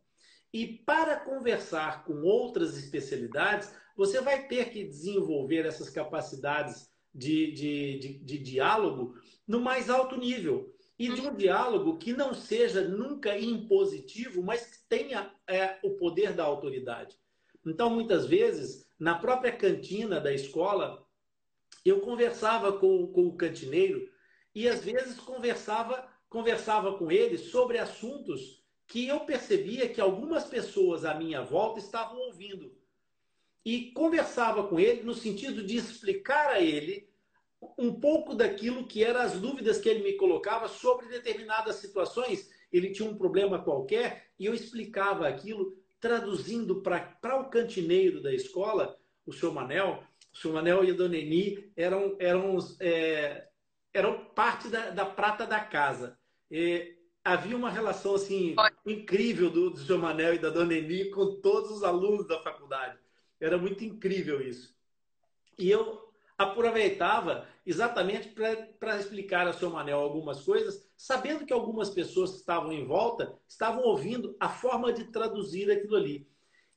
E 0.52 0.68
para 0.68 1.16
conversar 1.16 2.04
com 2.04 2.22
outras 2.22 2.78
especialidades, 2.78 3.74
você 3.96 4.22
vai 4.22 4.48
ter 4.48 4.70
que 4.70 4.84
desenvolver 4.84 5.66
essas 5.66 5.90
capacidades 5.90 6.92
de, 7.14 7.52
de, 7.54 8.00
de, 8.00 8.20
de 8.20 8.38
diálogo 8.38 9.16
no 9.48 9.60
mais 9.60 9.90
alto 9.90 10.18
nível. 10.18 10.72
E 11.00 11.10
de 11.12 11.22
um 11.22 11.36
diálogo 11.36 11.98
que 11.98 12.14
não 12.14 12.36
seja 12.36 12.88
nunca 12.88 13.38
impositivo, 13.38 14.44
mas 14.44 14.64
que 14.66 14.88
tenha 14.88 15.34
é, 15.48 15.80
o 15.84 15.92
poder 15.92 16.34
da 16.34 16.44
autoridade. 16.44 17.18
Então, 17.66 17.90
muitas 17.90 18.28
vezes, 18.28 18.88
na 19.00 19.16
própria 19.16 19.52
cantina 19.52 20.20
da 20.20 20.32
escola, 20.32 21.04
eu 21.84 22.00
conversava 22.02 22.74
com, 22.74 23.08
com 23.08 23.28
o 23.28 23.36
cantineiro 23.36 24.08
e 24.54 24.68
às 24.68 24.84
vezes 24.84 25.20
conversava, 25.20 26.08
conversava 26.30 26.98
com 26.98 27.12
ele 27.12 27.38
sobre 27.38 27.78
assuntos 27.78 28.64
que 28.88 29.08
eu 29.08 29.22
percebia 29.22 29.90
que 29.90 30.02
algumas 30.02 30.44
pessoas 30.44 31.06
à 31.06 31.14
minha 31.14 31.42
volta 31.42 31.80
estavam 31.80 32.18
ouvindo. 32.20 32.76
E 33.66 33.92
conversava 33.92 34.68
com 34.68 34.80
ele 34.80 35.04
no 35.04 35.14
sentido 35.14 35.64
de 35.64 35.78
explicar 35.78 36.50
a 36.50 36.62
ele 36.62 37.10
um 37.78 37.94
pouco 37.94 38.36
daquilo 38.36 38.86
que 38.86 39.04
eram 39.04 39.22
as 39.22 39.40
dúvidas 39.40 39.80
que 39.80 39.88
ele 39.88 40.04
me 40.04 40.14
colocava 40.14 40.68
sobre 40.68 41.08
determinadas 41.08 41.78
situações. 41.78 42.52
Ele 42.72 42.92
tinha 42.92 43.10
um 43.10 43.18
problema 43.18 43.64
qualquer 43.64 44.28
e 44.38 44.46
eu 44.46 44.54
explicava 44.54 45.28
aquilo, 45.28 45.78
traduzindo 46.00 46.82
para 46.82 47.40
o 47.40 47.50
cantineiro 47.50 48.22
da 48.22 48.34
escola, 48.34 48.98
o 49.26 49.32
senhor 49.32 49.54
Manel. 49.54 50.04
O 50.34 50.38
senhor 50.38 50.54
Manel 50.54 50.84
e 50.84 50.92
a 50.92 50.94
dona 50.94 51.16
Eni 51.16 51.72
eram, 51.78 52.18
eram, 52.20 52.58
é, 52.80 53.48
eram 53.94 54.26
parte 54.26 54.68
da, 54.70 54.90
da 54.90 55.06
prata 55.06 55.46
da 55.46 55.60
casa. 55.60 56.18
E 56.50 56.98
havia 57.24 57.56
uma 57.56 57.70
relação 57.70 58.16
assim 58.16 58.56
incrível 58.86 59.50
do, 59.50 59.70
do 59.70 59.80
senhor 59.80 60.00
Manel 60.00 60.34
e 60.34 60.40
da 60.40 60.50
dona 60.50 60.74
Eni 60.74 61.10
com 61.12 61.40
todos 61.40 61.72
os 61.72 61.84
alunos 61.84 62.28
da 62.28 62.42
faculdade. 62.42 62.98
Era 63.40 63.58
muito 63.58 63.84
incrível 63.84 64.42
isso. 64.42 64.76
E 65.58 65.70
eu 65.70 66.12
aproveitava 66.38 67.48
exatamente 67.66 68.30
para 68.30 68.98
explicar 68.98 69.48
ao 69.48 69.54
seu 69.54 69.70
Manel 69.70 70.00
algumas 70.00 70.42
coisas, 70.42 70.90
sabendo 70.98 71.46
que 71.46 71.54
algumas 71.54 71.90
pessoas 71.90 72.32
que 72.32 72.38
estavam 72.38 72.74
em 72.74 72.86
volta 72.86 73.38
estavam 73.48 73.84
ouvindo 73.84 74.36
a 74.40 74.50
forma 74.50 74.92
de 74.92 75.06
traduzir 75.06 75.72
aquilo 75.72 75.96
ali. 75.96 76.28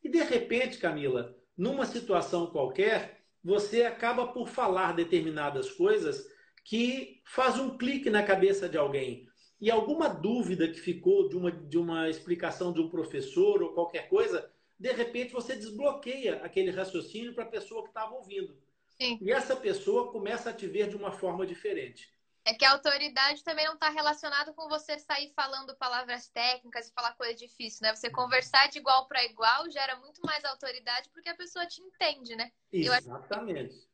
E 0.05 0.09
de 0.09 0.23
repente, 0.23 0.79
Camila, 0.79 1.35
numa 1.57 1.87
situação 1.87 2.47
qualquer, 2.47 3.25
você 3.43 3.83
acaba 3.83 4.29
por 4.29 4.49
falar 4.49 4.93
determinadas 4.93 5.71
coisas 5.73 6.29
que 6.67 7.23
faz 7.25 7.61
um 7.61 7.79
clique 7.79 8.11
na 8.11 8.25
cabeça 8.25 8.69
de 8.69 8.77
alguém. 8.77 9.29
E 9.61 9.71
alguma 9.71 10.09
dúvida 10.09 10.67
que 10.67 10.81
ficou 10.81 11.29
de 11.29 11.37
uma, 11.37 11.53
de 11.53 11.79
uma 11.79 12.11
explicação 12.11 12.73
de 12.73 12.81
um 12.81 12.91
professor 12.91 13.63
ou 13.63 13.73
qualquer 13.73 14.09
coisa, 14.09 14.53
de 14.79 14.93
repente 14.93 15.33
você 15.33 15.55
desbloqueia 15.55 16.43
aquele 16.43 16.73
raciocínio 16.73 17.35
para 17.35 17.45
a 17.45 17.49
pessoa 17.49 17.83
que 17.85 17.91
estava 17.91 18.15
ouvindo. 18.15 18.61
Sim. 19.01 19.17
E 19.23 19.31
essa 19.31 19.55
pessoa 19.55 20.11
começa 20.11 20.51
a 20.51 20.53
te 20.53 20.67
ver 20.67 20.89
de 20.89 20.97
uma 20.97 21.13
forma 21.13 21.47
diferente. 21.47 22.13
É 22.45 22.53
que 22.53 22.65
a 22.65 22.73
autoridade 22.73 23.45
também 23.45 23.67
não 23.67 23.75
está 23.75 23.89
relacionada 23.89 24.53
com 24.53 24.69
você 24.69 24.99
sair 24.99 25.33
falando 25.37 25.77
palavras 25.77 26.29
técnicas 26.29 26.89
e 26.89 26.93
falar 26.93 27.15
coisa 27.15 27.35
difícil, 27.35 27.83
né? 27.83 27.95
Você 27.95 28.11
conversar 28.11 28.69
de 28.69 28.79
igual 28.79 29.07
para 29.07 29.25
igual 29.25 29.71
gera 29.71 29.97
muito 29.97 30.21
mais 30.25 30.45
autoridade 30.45 31.09
porque 31.11 31.29
a 31.29 31.37
pessoa 31.37 31.65
te 31.67 31.81
entende, 31.81 32.35
né? 32.35 32.51
Exatamente. 32.73 33.89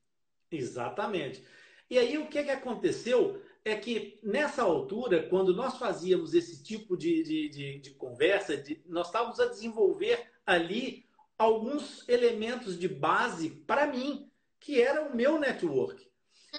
Exatamente. 0.50 1.44
E 1.92 1.98
aí 1.98 2.16
o 2.16 2.26
que, 2.26 2.42
que 2.42 2.50
aconteceu 2.50 3.42
é 3.62 3.76
que 3.76 4.18
nessa 4.22 4.62
altura, 4.62 5.28
quando 5.28 5.54
nós 5.54 5.76
fazíamos 5.76 6.32
esse 6.32 6.62
tipo 6.62 6.96
de, 6.96 7.22
de, 7.22 7.48
de, 7.50 7.78
de 7.80 7.90
conversa, 7.90 8.56
de, 8.56 8.82
nós 8.86 9.08
estávamos 9.08 9.38
a 9.38 9.44
desenvolver 9.44 10.32
ali 10.46 11.04
alguns 11.36 12.08
elementos 12.08 12.78
de 12.78 12.88
base 12.88 13.50
para 13.66 13.86
mim, 13.86 14.26
que 14.58 14.80
era 14.80 15.02
o 15.02 15.14
meu 15.14 15.38
network. 15.38 16.10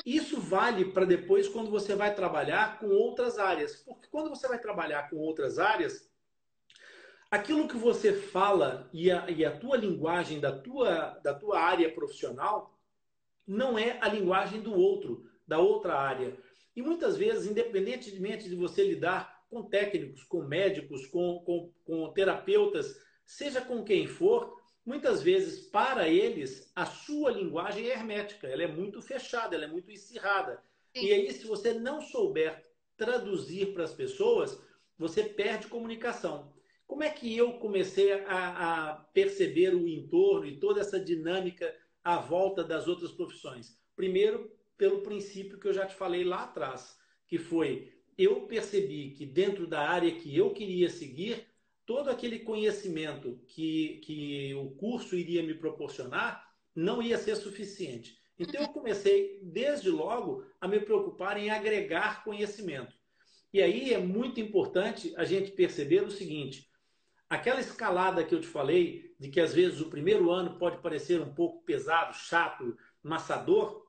Isso 0.05 0.39
vale 0.39 0.86
para 0.86 1.03
depois 1.03 1.49
quando 1.49 1.71
você 1.71 1.95
vai 1.95 2.13
trabalhar 2.13 2.77
com 2.77 2.89
outras 2.89 3.39
áreas. 3.39 3.77
Porque 3.77 4.07
quando 4.12 4.29
você 4.29 4.47
vai 4.47 4.60
trabalhar 4.60 5.10
com 5.10 5.15
outras 5.15 5.57
áreas, 5.57 6.07
aquilo 7.31 7.67
que 7.67 7.75
você 7.75 8.13
fala 8.13 8.88
e 8.93 9.10
a, 9.10 9.27
e 9.31 9.43
a 9.43 9.57
tua 9.57 9.77
linguagem 9.77 10.39
da 10.39 10.51
tua, 10.51 11.19
da 11.23 11.34
tua 11.34 11.60
área 11.60 11.91
profissional 11.91 12.73
não 13.45 13.77
é 13.77 13.97
a 14.01 14.07
linguagem 14.07 14.62
do 14.62 14.73
outro, 14.73 15.29
da 15.47 15.60
outra 15.60 15.95
área. 15.95 16.38
E 16.75 16.82
muitas 16.82 17.17
vezes, 17.17 17.49
independentemente 17.49 18.49
de 18.49 18.56
você 18.56 18.84
lidar 18.84 19.43
com 19.49 19.63
técnicos, 19.63 20.23
com 20.23 20.41
médicos, 20.41 21.06
com, 21.08 21.39
com, 21.45 21.71
com 21.86 22.12
terapeutas, 22.13 22.95
seja 23.25 23.62
com 23.62 23.84
quem 23.84 24.08
for, 24.08 24.60
muitas 24.86 25.21
vezes, 25.21 25.67
para 25.67 26.10
eles, 26.10 26.71
a 26.75 26.86
sua 26.86 27.32
linguagem 27.32 27.88
é 27.88 27.93
hermética, 27.93 28.47
ela 28.47 28.63
é 28.63 28.67
muito 28.67 29.01
fechada, 29.01 29.56
ela 29.56 29.65
é 29.65 29.67
muito 29.67 29.91
encerrada. 29.91 30.62
Sim. 30.95 31.06
E 31.06 31.13
aí, 31.13 31.32
se 31.32 31.45
você 31.45 31.73
não 31.73 32.01
souber 32.01 32.63
traduzir 32.97 33.73
para 33.73 33.84
as 33.84 33.93
pessoas, 33.93 34.60
você 34.97 35.23
perde 35.23 35.67
comunicação. 35.67 36.53
Como 36.86 37.03
é 37.03 37.10
que 37.10 37.36
eu 37.36 37.53
comecei 37.53 38.13
a, 38.13 38.91
a, 38.91 38.93
perceber 38.95 39.73
o 39.73 39.88
entorno 39.88 40.45
e 40.45 40.60
toda 40.60 40.82
essa 40.82 40.99
dinâmica 40.99 41.73
à 42.03 42.17
volta 42.17 42.63
das 42.63 42.88
outras 42.88 43.12
profissões? 43.12 43.77
Primeiro, 43.95 44.51
pelo 44.77 45.01
princípio 45.01 45.59
que 45.59 45.67
eu 45.67 45.73
já 45.73 45.86
te 45.86 45.95
falei 45.95 46.23
lá 46.23 46.43
atrás, 46.43 46.97
que 47.27 47.38
foi 47.38 47.93
eu 48.17 48.41
percebi 48.41 49.12
que 49.12 49.25
dentro 49.25 49.65
da 49.65 49.88
área 49.88 50.12
que 50.12 50.36
eu 50.36 50.51
queria 50.51 50.89
seguir, 50.89 51.47
todo 51.86 52.09
aquele 52.09 52.39
conhecimento 52.39 53.39
que, 53.47 53.99
que 54.03 54.53
o 54.55 54.71
curso 54.71 55.15
iria 55.15 55.43
me 55.43 55.53
proporcionar 55.53 56.47
não 56.75 57.01
ia 57.01 57.17
ser 57.17 57.36
suficiente. 57.36 58.17
Então 58.38 58.62
eu 58.62 58.69
comecei 58.69 59.39
desde 59.43 59.89
logo 59.89 60.45
a 60.59 60.67
me 60.67 60.79
preocupar 60.79 61.38
em 61.38 61.49
agregar 61.49 62.23
conhecimento. 62.23 62.95
E 63.51 63.62
aí 63.62 63.93
é 63.93 63.99
muito 63.99 64.39
importante 64.39 65.13
a 65.15 65.23
gente 65.23 65.51
perceber 65.51 66.03
o 66.03 66.12
seguinte: 66.12 66.67
aquela 67.29 67.59
escalada 67.59 68.23
que 68.23 68.33
eu 68.33 68.41
te 68.41 68.47
falei, 68.47 69.15
de 69.19 69.29
que 69.29 69.39
às 69.39 69.53
vezes 69.53 69.79
o 69.79 69.89
primeiro 69.89 70.31
ano 70.31 70.57
pode 70.57 70.81
parecer 70.81 71.21
um 71.21 71.33
pouco 71.33 71.63
pesado, 71.63 72.15
chato, 72.15 72.75
maçador, 73.03 73.82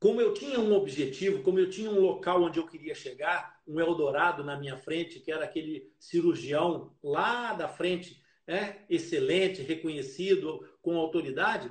como 0.00 0.20
eu 0.20 0.32
tinha 0.32 0.60
um 0.60 0.72
objetivo, 0.74 1.42
como 1.42 1.58
eu 1.58 1.68
tinha 1.68 1.90
um 1.90 2.00
local 2.00 2.42
onde 2.42 2.58
eu 2.58 2.66
queria 2.66 2.94
chegar, 2.94 3.60
um 3.66 3.80
Eldorado 3.80 4.44
na 4.44 4.56
minha 4.56 4.76
frente, 4.76 5.18
que 5.18 5.32
era 5.32 5.44
aquele 5.44 5.92
cirurgião 5.98 6.94
lá 7.02 7.52
da 7.52 7.68
frente, 7.68 8.22
né, 8.46 8.84
excelente, 8.88 9.62
reconhecido, 9.62 10.66
com 10.80 10.96
autoridade, 10.96 11.70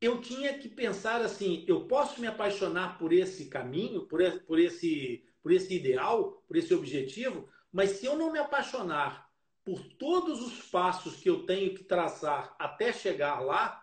eu 0.00 0.20
tinha 0.20 0.58
que 0.58 0.68
pensar 0.68 1.22
assim: 1.22 1.64
eu 1.66 1.86
posso 1.86 2.20
me 2.20 2.26
apaixonar 2.26 2.98
por 2.98 3.12
esse 3.12 3.46
caminho, 3.46 4.06
por 4.06 4.20
esse, 4.20 4.40
por 4.40 4.58
esse, 4.58 5.24
por 5.42 5.52
esse 5.52 5.74
ideal, 5.74 6.42
por 6.46 6.56
esse 6.56 6.74
objetivo, 6.74 7.48
mas 7.72 7.90
se 7.92 8.06
eu 8.06 8.16
não 8.16 8.30
me 8.30 8.38
apaixonar 8.38 9.30
por 9.64 9.82
todos 9.94 10.42
os 10.42 10.60
passos 10.68 11.16
que 11.16 11.30
eu 11.30 11.46
tenho 11.46 11.74
que 11.74 11.84
traçar 11.84 12.54
até 12.58 12.92
chegar 12.92 13.40
lá, 13.40 13.82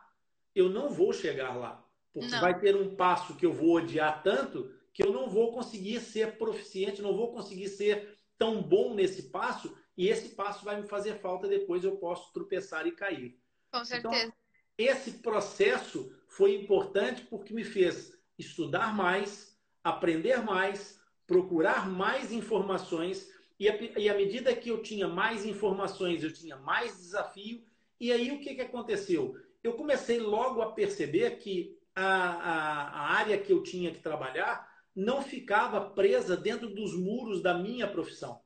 eu 0.53 0.69
não 0.69 0.89
vou 0.89 1.11
chegar 1.11 1.57
lá. 1.57 1.80
Porque 2.13 2.29
não. 2.29 2.41
vai 2.41 2.59
ter 2.59 2.75
um 2.75 2.95
passo 2.95 3.35
que 3.35 3.45
eu 3.45 3.53
vou 3.53 3.75
odiar 3.75 4.21
tanto 4.21 4.71
que 4.93 5.03
eu 5.03 5.11
não 5.11 5.29
vou 5.29 5.53
conseguir 5.53 5.99
ser 6.01 6.37
proficiente, 6.37 7.01
não 7.01 7.15
vou 7.15 7.31
conseguir 7.31 7.69
ser 7.69 8.17
tão 8.37 8.61
bom 8.61 8.93
nesse 8.93 9.23
passo 9.29 9.75
e 9.97 10.09
esse 10.09 10.29
passo 10.29 10.65
vai 10.65 10.81
me 10.81 10.87
fazer 10.87 11.19
falta 11.19 11.47
depois 11.47 11.83
eu 11.83 11.97
posso 11.97 12.33
tropeçar 12.33 12.87
e 12.87 12.91
cair. 12.91 13.39
Com 13.71 13.77
então, 13.77 13.85
certeza. 13.85 14.23
Então, 14.23 14.33
esse 14.77 15.11
processo 15.19 16.11
foi 16.27 16.55
importante 16.55 17.23
porque 17.23 17.53
me 17.53 17.63
fez 17.63 18.17
estudar 18.37 18.95
mais, 18.95 19.57
aprender 19.83 20.43
mais, 20.43 20.99
procurar 21.27 21.89
mais 21.89 22.31
informações 22.31 23.29
e, 23.59 23.67
e 23.97 24.09
à 24.09 24.15
medida 24.15 24.55
que 24.55 24.69
eu 24.69 24.81
tinha 24.81 25.07
mais 25.07 25.45
informações, 25.45 26.23
eu 26.23 26.33
tinha 26.33 26.57
mais 26.57 26.97
desafio 26.97 27.63
e 27.99 28.11
aí 28.11 28.31
o 28.31 28.39
que, 28.39 28.55
que 28.55 28.61
aconteceu? 28.61 29.37
Eu 29.63 29.73
comecei 29.73 30.19
logo 30.19 30.61
a 30.61 30.71
perceber 30.71 31.37
que 31.37 31.79
a, 31.95 32.05
a, 32.05 32.87
a 32.87 33.01
área 33.13 33.37
que 33.37 33.51
eu 33.51 33.63
tinha 33.63 33.91
que 33.91 33.99
trabalhar 33.99 34.69
não 34.95 35.21
ficava 35.21 35.89
presa 35.89 36.35
dentro 36.35 36.69
dos 36.69 36.95
muros 36.95 37.41
da 37.41 37.53
minha 37.53 37.87
profissão. 37.87 38.41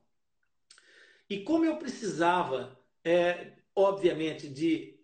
E 1.28 1.40
como 1.40 1.64
eu 1.64 1.76
precisava, 1.76 2.78
é, 3.04 3.52
obviamente, 3.74 4.48
de 4.48 4.96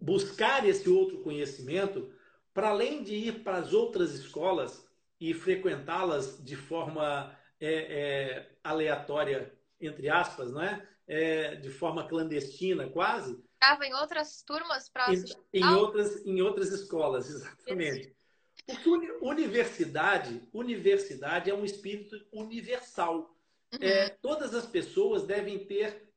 buscar 0.00 0.66
esse 0.66 0.88
outro 0.88 1.22
conhecimento, 1.22 2.12
para 2.52 2.68
além 2.68 3.02
de 3.02 3.14
ir 3.14 3.42
para 3.42 3.56
as 3.56 3.72
outras 3.72 4.14
escolas 4.14 4.86
e 5.20 5.34
frequentá-las 5.34 6.42
de 6.44 6.54
forma 6.54 7.36
é, 7.60 7.72
é, 7.72 8.56
aleatória, 8.62 9.52
entre 9.80 10.08
aspas, 10.08 10.52
não 10.52 10.62
é? 10.62 10.86
é? 11.06 11.56
de 11.56 11.70
forma 11.70 12.06
clandestina 12.06 12.88
quase, 12.88 13.42
estava 13.64 13.86
em 13.86 13.94
outras 13.94 14.42
turmas 14.42 14.88
para 14.88 15.06
assistir? 15.06 15.36
Em, 15.52 15.64
outras, 15.64 16.26
em 16.26 16.42
outras 16.42 16.70
escolas, 16.70 17.28
exatamente. 17.30 18.14
Porque 18.66 19.18
universidade, 19.20 20.42
universidade 20.52 21.50
é 21.50 21.54
um 21.54 21.64
espírito 21.64 22.16
universal. 22.32 23.34
uhum. 23.72 23.78
é, 23.80 24.08
todas 24.08 24.54
as 24.54 24.66
pessoas 24.66 25.24
devem 25.24 25.66
ter 25.66 26.10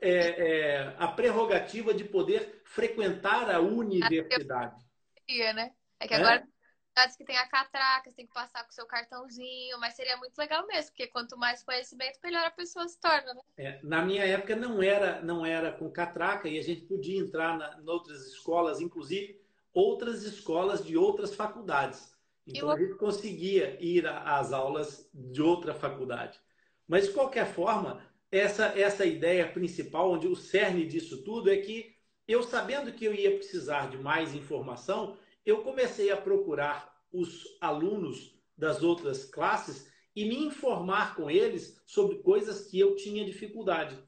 é, 0.00 0.10
é, 0.10 0.96
a 0.98 1.06
prerrogativa 1.08 1.94
de 1.94 2.04
poder 2.04 2.62
frequentar 2.64 3.48
a 3.50 3.60
universidade. 3.60 4.82
Né? 5.28 5.72
É 6.00 6.08
que 6.08 6.14
agora 6.14 6.46
cidades 6.92 7.16
que 7.16 7.24
tem 7.24 7.36
a 7.36 7.48
catraca, 7.48 8.10
você 8.10 8.16
tem 8.16 8.26
que 8.26 8.34
passar 8.34 8.62
com 8.62 8.70
o 8.70 8.74
seu 8.74 8.86
cartãozinho, 8.86 9.80
mas 9.80 9.94
seria 9.94 10.16
muito 10.18 10.36
legal 10.36 10.66
mesmo, 10.66 10.90
porque 10.90 11.06
quanto 11.06 11.36
mais 11.38 11.62
conhecimento, 11.62 12.18
melhor 12.22 12.44
a 12.44 12.50
pessoa 12.50 12.86
se 12.86 13.00
torna, 13.00 13.34
né? 13.34 13.40
É, 13.56 13.80
na 13.82 14.04
minha 14.04 14.24
época 14.24 14.54
não 14.54 14.82
era, 14.82 15.20
não 15.22 15.44
era 15.44 15.72
com 15.72 15.90
catraca 15.90 16.48
e 16.48 16.58
a 16.58 16.62
gente 16.62 16.82
podia 16.82 17.18
entrar 17.18 17.56
na, 17.56 17.80
em 17.80 17.88
outras 17.88 18.26
escolas, 18.26 18.80
inclusive 18.80 19.40
outras 19.72 20.22
escolas 20.22 20.84
de 20.84 20.96
outras 20.96 21.34
faculdades. 21.34 22.12
Então 22.46 22.70
a 22.70 22.78
gente 22.78 22.94
conseguia 22.94 23.78
ir 23.80 24.06
às 24.06 24.52
aulas 24.52 25.08
de 25.14 25.40
outra 25.40 25.72
faculdade. 25.74 26.38
Mas 26.86 27.06
de 27.06 27.12
qualquer 27.12 27.46
forma, 27.46 28.04
essa 28.30 28.66
essa 28.78 29.06
ideia 29.06 29.50
principal, 29.50 30.10
onde 30.10 30.26
o 30.26 30.36
cerne 30.36 30.84
disso 30.84 31.22
tudo 31.22 31.50
é 31.50 31.56
que 31.56 31.96
eu 32.26 32.42
sabendo 32.42 32.92
que 32.92 33.04
eu 33.04 33.14
ia 33.14 33.36
precisar 33.36 33.88
de 33.88 33.96
mais 33.96 34.34
informação, 34.34 35.16
eu 35.44 35.62
comecei 35.62 36.10
a 36.10 36.16
procurar 36.16 36.92
os 37.12 37.44
alunos 37.60 38.38
das 38.56 38.82
outras 38.82 39.24
classes 39.24 39.90
e 40.14 40.24
me 40.24 40.36
informar 40.36 41.16
com 41.16 41.30
eles 41.30 41.80
sobre 41.86 42.18
coisas 42.18 42.66
que 42.68 42.78
eu 42.78 42.94
tinha 42.96 43.24
dificuldade. 43.24 43.98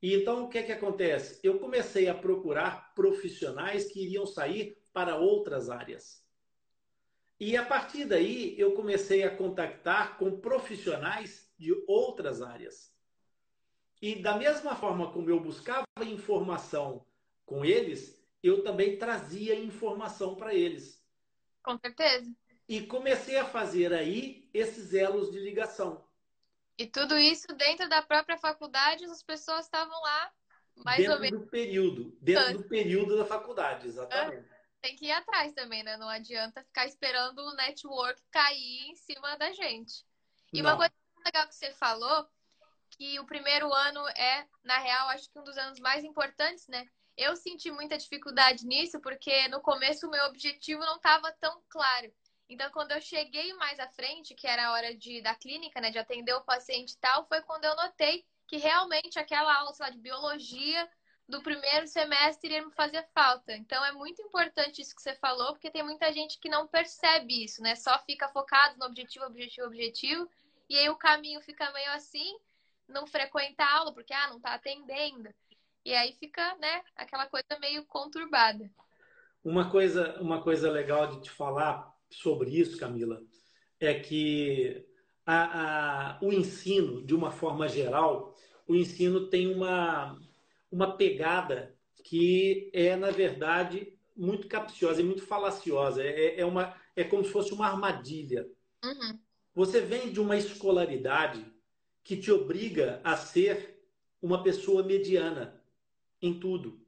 E 0.00 0.14
então 0.14 0.44
o 0.44 0.48
que 0.48 0.58
é 0.58 0.62
que 0.62 0.72
acontece? 0.72 1.38
Eu 1.42 1.58
comecei 1.58 2.08
a 2.08 2.14
procurar 2.14 2.92
profissionais 2.94 3.90
que 3.90 4.04
iriam 4.04 4.26
sair 4.26 4.76
para 4.92 5.16
outras 5.16 5.70
áreas. 5.70 6.22
E 7.38 7.56
a 7.56 7.64
partir 7.64 8.04
daí 8.04 8.54
eu 8.58 8.72
comecei 8.72 9.22
a 9.22 9.34
contactar 9.34 10.18
com 10.18 10.40
profissionais 10.40 11.50
de 11.58 11.72
outras 11.86 12.42
áreas. 12.42 12.92
E 14.00 14.20
da 14.20 14.36
mesma 14.36 14.74
forma 14.74 15.12
como 15.12 15.30
eu 15.30 15.40
buscava 15.40 15.86
informação 16.04 17.06
com 17.46 17.64
eles, 17.64 18.21
eu 18.42 18.62
também 18.62 18.98
trazia 18.98 19.54
informação 19.54 20.34
para 20.34 20.54
eles. 20.54 21.02
Com 21.62 21.78
certeza. 21.78 22.30
E 22.68 22.86
comecei 22.86 23.36
a 23.36 23.44
fazer 23.44 23.92
aí 23.92 24.48
esses 24.52 24.92
elos 24.94 25.30
de 25.30 25.38
ligação. 25.38 26.04
E 26.78 26.86
tudo 26.86 27.18
isso 27.18 27.46
dentro 27.54 27.88
da 27.88 28.02
própria 28.02 28.38
faculdade, 28.38 29.04
as 29.04 29.22
pessoas 29.22 29.66
estavam 29.66 30.00
lá 30.00 30.32
mais 30.84 30.98
dentro 30.98 31.14
ou 31.14 31.20
menos. 31.20 31.40
Do 31.40 31.46
período, 31.46 32.18
dentro 32.20 32.58
do 32.58 32.68
período 32.68 33.16
da 33.16 33.24
faculdade, 33.24 33.86
exatamente. 33.86 34.48
Tem 34.80 34.96
que 34.96 35.06
ir 35.06 35.12
atrás 35.12 35.52
também, 35.52 35.82
né? 35.84 35.96
Não 35.96 36.08
adianta 36.08 36.64
ficar 36.64 36.86
esperando 36.86 37.38
o 37.38 37.54
network 37.54 38.20
cair 38.30 38.90
em 38.90 38.96
cima 38.96 39.36
da 39.36 39.52
gente. 39.52 40.04
E 40.52 40.60
Não. 40.60 40.70
uma 40.70 40.76
coisa 40.76 40.92
legal 41.24 41.46
que 41.46 41.54
você 41.54 41.70
falou, 41.72 42.26
que 42.90 43.20
o 43.20 43.26
primeiro 43.26 43.72
ano 43.72 44.06
é, 44.08 44.46
na 44.64 44.78
real, 44.78 45.08
acho 45.10 45.30
que 45.30 45.38
um 45.38 45.44
dos 45.44 45.56
anos 45.56 45.78
mais 45.78 46.02
importantes, 46.04 46.66
né? 46.66 46.84
Eu 47.16 47.36
senti 47.36 47.70
muita 47.70 47.98
dificuldade 47.98 48.66
nisso 48.66 49.00
porque 49.00 49.48
no 49.48 49.60
começo 49.60 50.06
o 50.06 50.10
meu 50.10 50.24
objetivo 50.26 50.80
não 50.80 50.96
estava 50.96 51.30
tão 51.32 51.62
claro. 51.68 52.12
Então, 52.48 52.70
quando 52.70 52.92
eu 52.92 53.00
cheguei 53.00 53.52
mais 53.54 53.78
à 53.80 53.88
frente, 53.88 54.34
que 54.34 54.46
era 54.46 54.66
a 54.66 54.72
hora 54.72 54.94
de, 54.94 55.22
da 55.22 55.34
clínica, 55.34 55.80
né, 55.80 55.90
de 55.90 55.98
atender 55.98 56.34
o 56.34 56.44
paciente 56.44 56.92
e 56.92 56.98
tal, 56.98 57.26
foi 57.26 57.40
quando 57.42 57.64
eu 57.64 57.74
notei 57.76 58.24
que 58.46 58.58
realmente 58.58 59.18
aquela 59.18 59.54
aula 59.54 59.72
lá, 59.80 59.88
de 59.88 59.98
biologia 59.98 60.88
do 61.26 61.42
primeiro 61.42 61.86
semestre 61.86 62.50
iria 62.50 62.66
me 62.66 62.72
fazer 62.72 63.08
falta. 63.14 63.54
Então, 63.54 63.82
é 63.84 63.92
muito 63.92 64.20
importante 64.20 64.82
isso 64.82 64.94
que 64.94 65.00
você 65.00 65.14
falou, 65.14 65.52
porque 65.52 65.70
tem 65.70 65.82
muita 65.82 66.12
gente 66.12 66.38
que 66.38 66.48
não 66.50 66.66
percebe 66.66 67.44
isso, 67.44 67.62
né? 67.62 67.74
Só 67.74 67.98
fica 68.00 68.28
focado 68.28 68.78
no 68.78 68.84
objetivo, 68.84 69.24
objetivo, 69.24 69.66
objetivo, 69.66 70.28
e 70.68 70.76
aí 70.76 70.90
o 70.90 70.96
caminho 70.96 71.40
fica 71.40 71.70
meio 71.72 71.90
assim, 71.92 72.36
não 72.86 73.06
frequenta 73.06 73.64
a 73.64 73.78
aula, 73.78 73.94
porque, 73.94 74.12
ah, 74.12 74.28
não 74.28 74.40
tá 74.40 74.52
atendendo. 74.52 75.34
E 75.84 75.92
aí 75.92 76.14
fica, 76.18 76.56
né, 76.58 76.82
aquela 76.96 77.26
coisa 77.26 77.58
meio 77.60 77.84
conturbada. 77.86 78.70
Uma 79.44 79.70
coisa, 79.70 80.20
uma 80.20 80.40
coisa 80.40 80.70
legal 80.70 81.08
de 81.08 81.22
te 81.22 81.30
falar 81.30 81.92
sobre 82.08 82.50
isso, 82.50 82.78
Camila, 82.78 83.20
é 83.80 83.94
que 83.98 84.86
a, 85.26 86.14
a, 86.14 86.18
o 86.22 86.32
ensino, 86.32 87.04
de 87.04 87.14
uma 87.14 87.32
forma 87.32 87.68
geral, 87.68 88.36
o 88.66 88.76
ensino 88.76 89.28
tem 89.28 89.52
uma, 89.52 90.18
uma 90.70 90.96
pegada 90.96 91.76
que 92.04 92.70
é, 92.72 92.94
na 92.94 93.10
verdade, 93.10 93.98
muito 94.16 94.46
capciosa 94.46 95.00
e 95.00 95.04
muito 95.04 95.26
falaciosa. 95.26 96.02
É, 96.02 96.40
é, 96.40 96.44
uma, 96.44 96.76
é 96.94 97.02
como 97.02 97.24
se 97.24 97.30
fosse 97.30 97.52
uma 97.52 97.66
armadilha. 97.66 98.48
Uhum. 98.84 99.18
Você 99.54 99.80
vem 99.80 100.12
de 100.12 100.20
uma 100.20 100.36
escolaridade 100.36 101.44
que 102.04 102.16
te 102.16 102.30
obriga 102.30 103.00
a 103.02 103.16
ser 103.16 103.80
uma 104.20 104.42
pessoa 104.42 104.82
mediana 104.82 105.61
em 106.22 106.38
tudo. 106.38 106.80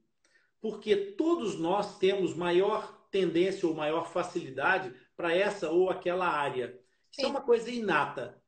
Porque 0.61 0.95
todos 0.95 1.59
nós 1.59 1.99
temos 1.99 2.33
maior 2.33 3.05
tendência 3.11 3.67
ou 3.67 3.75
maior 3.75 4.11
facilidade 4.11 4.91
para 5.15 5.35
essa 5.35 5.69
ou 5.69 5.89
aquela 5.89 6.27
área. 6.27 6.79
Isso 7.11 7.25
é 7.25 7.29
uma 7.29 7.41
coisa 7.41 7.69
inata. 7.69 8.41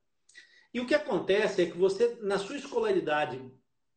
E 0.74 0.80
o 0.80 0.88
que 0.88 0.96
acontece 0.96 1.62
é 1.62 1.66
que 1.66 1.78
você, 1.78 2.18
na 2.22 2.38
sua 2.38 2.58
escolaridade 2.58 3.40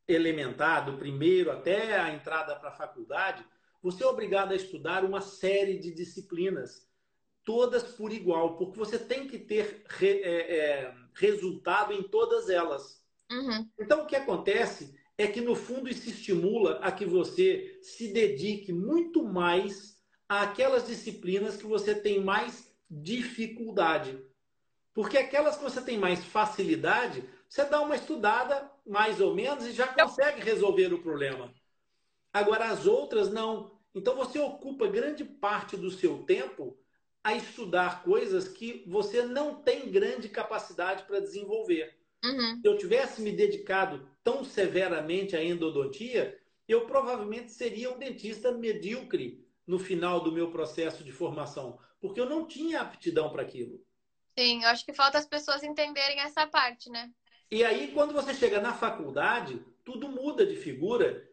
elementar, 0.06 0.84
do 0.84 0.98
primeiro 0.98 1.50
até 1.50 1.98
a 1.98 2.12
entrada 2.12 2.54
para 2.56 2.70
a 2.70 2.76
faculdade, 2.76 3.44
você 3.82 4.04
é 4.04 4.06
obrigado 4.06 4.52
a 4.52 4.56
estudar 4.56 5.04
uma 5.04 5.20
série 5.20 5.78
de 5.78 5.92
disciplinas, 5.92 6.88
todas 7.44 7.82
por 7.82 8.12
igual, 8.12 8.56
porque 8.56 8.78
você 8.78 8.98
tem 8.98 9.26
que 9.26 9.38
ter 9.38 9.82
re, 9.88 10.20
é, 10.22 10.56
é, 10.56 10.94
resultado 11.14 11.92
em 11.92 12.02
todas 12.02 12.50
elas. 12.50 13.02
Uhum. 13.30 13.68
Então, 13.78 14.02
o 14.02 14.06
que 14.06 14.16
acontece 14.16 14.99
é 15.22 15.26
que, 15.26 15.40
no 15.40 15.54
fundo, 15.54 15.88
isso 15.88 16.08
estimula 16.08 16.78
a 16.80 16.90
que 16.90 17.04
você 17.04 17.78
se 17.82 18.08
dedique 18.08 18.72
muito 18.72 19.22
mais 19.22 19.98
àquelas 20.26 20.86
disciplinas 20.86 21.56
que 21.56 21.66
você 21.66 21.94
tem 21.94 22.24
mais 22.24 22.72
dificuldade. 22.90 24.18
Porque 24.94 25.18
aquelas 25.18 25.56
que 25.56 25.62
você 25.62 25.82
tem 25.82 25.98
mais 25.98 26.24
facilidade, 26.24 27.22
você 27.46 27.64
dá 27.64 27.82
uma 27.82 27.96
estudada 27.96 28.70
mais 28.86 29.20
ou 29.20 29.34
menos 29.34 29.66
e 29.66 29.72
já 29.72 29.86
consegue 29.88 30.40
resolver 30.40 30.92
o 30.92 31.02
problema. 31.02 31.52
Agora, 32.32 32.70
as 32.70 32.86
outras 32.86 33.30
não. 33.30 33.78
Então, 33.94 34.16
você 34.16 34.38
ocupa 34.38 34.86
grande 34.86 35.24
parte 35.24 35.76
do 35.76 35.90
seu 35.90 36.22
tempo 36.22 36.78
a 37.22 37.34
estudar 37.34 38.02
coisas 38.02 38.48
que 38.48 38.84
você 38.86 39.22
não 39.22 39.56
tem 39.56 39.90
grande 39.90 40.30
capacidade 40.30 41.04
para 41.04 41.20
desenvolver. 41.20 41.99
Uhum. 42.24 42.60
Se 42.60 42.68
eu 42.68 42.76
tivesse 42.76 43.22
me 43.22 43.32
dedicado 43.32 44.08
tão 44.22 44.44
severamente 44.44 45.34
à 45.34 45.42
endodontia, 45.42 46.38
eu 46.68 46.86
provavelmente 46.86 47.50
seria 47.50 47.90
um 47.90 47.98
dentista 47.98 48.52
medíocre 48.52 49.44
no 49.66 49.78
final 49.78 50.20
do 50.20 50.32
meu 50.32 50.50
processo 50.50 51.02
de 51.02 51.12
formação, 51.12 51.78
porque 52.00 52.20
eu 52.20 52.28
não 52.28 52.46
tinha 52.46 52.80
aptidão 52.80 53.30
para 53.30 53.42
aquilo. 53.42 53.84
Sim, 54.38 54.62
eu 54.62 54.68
acho 54.68 54.84
que 54.84 54.92
falta 54.92 55.18
as 55.18 55.26
pessoas 55.26 55.62
entenderem 55.62 56.20
essa 56.20 56.46
parte, 56.46 56.90
né? 56.90 57.10
E 57.50 57.64
aí, 57.64 57.92
quando 57.92 58.12
você 58.12 58.32
chega 58.32 58.60
na 58.60 58.72
faculdade, 58.72 59.64
tudo 59.84 60.08
muda 60.08 60.46
de 60.46 60.56
figura, 60.56 61.28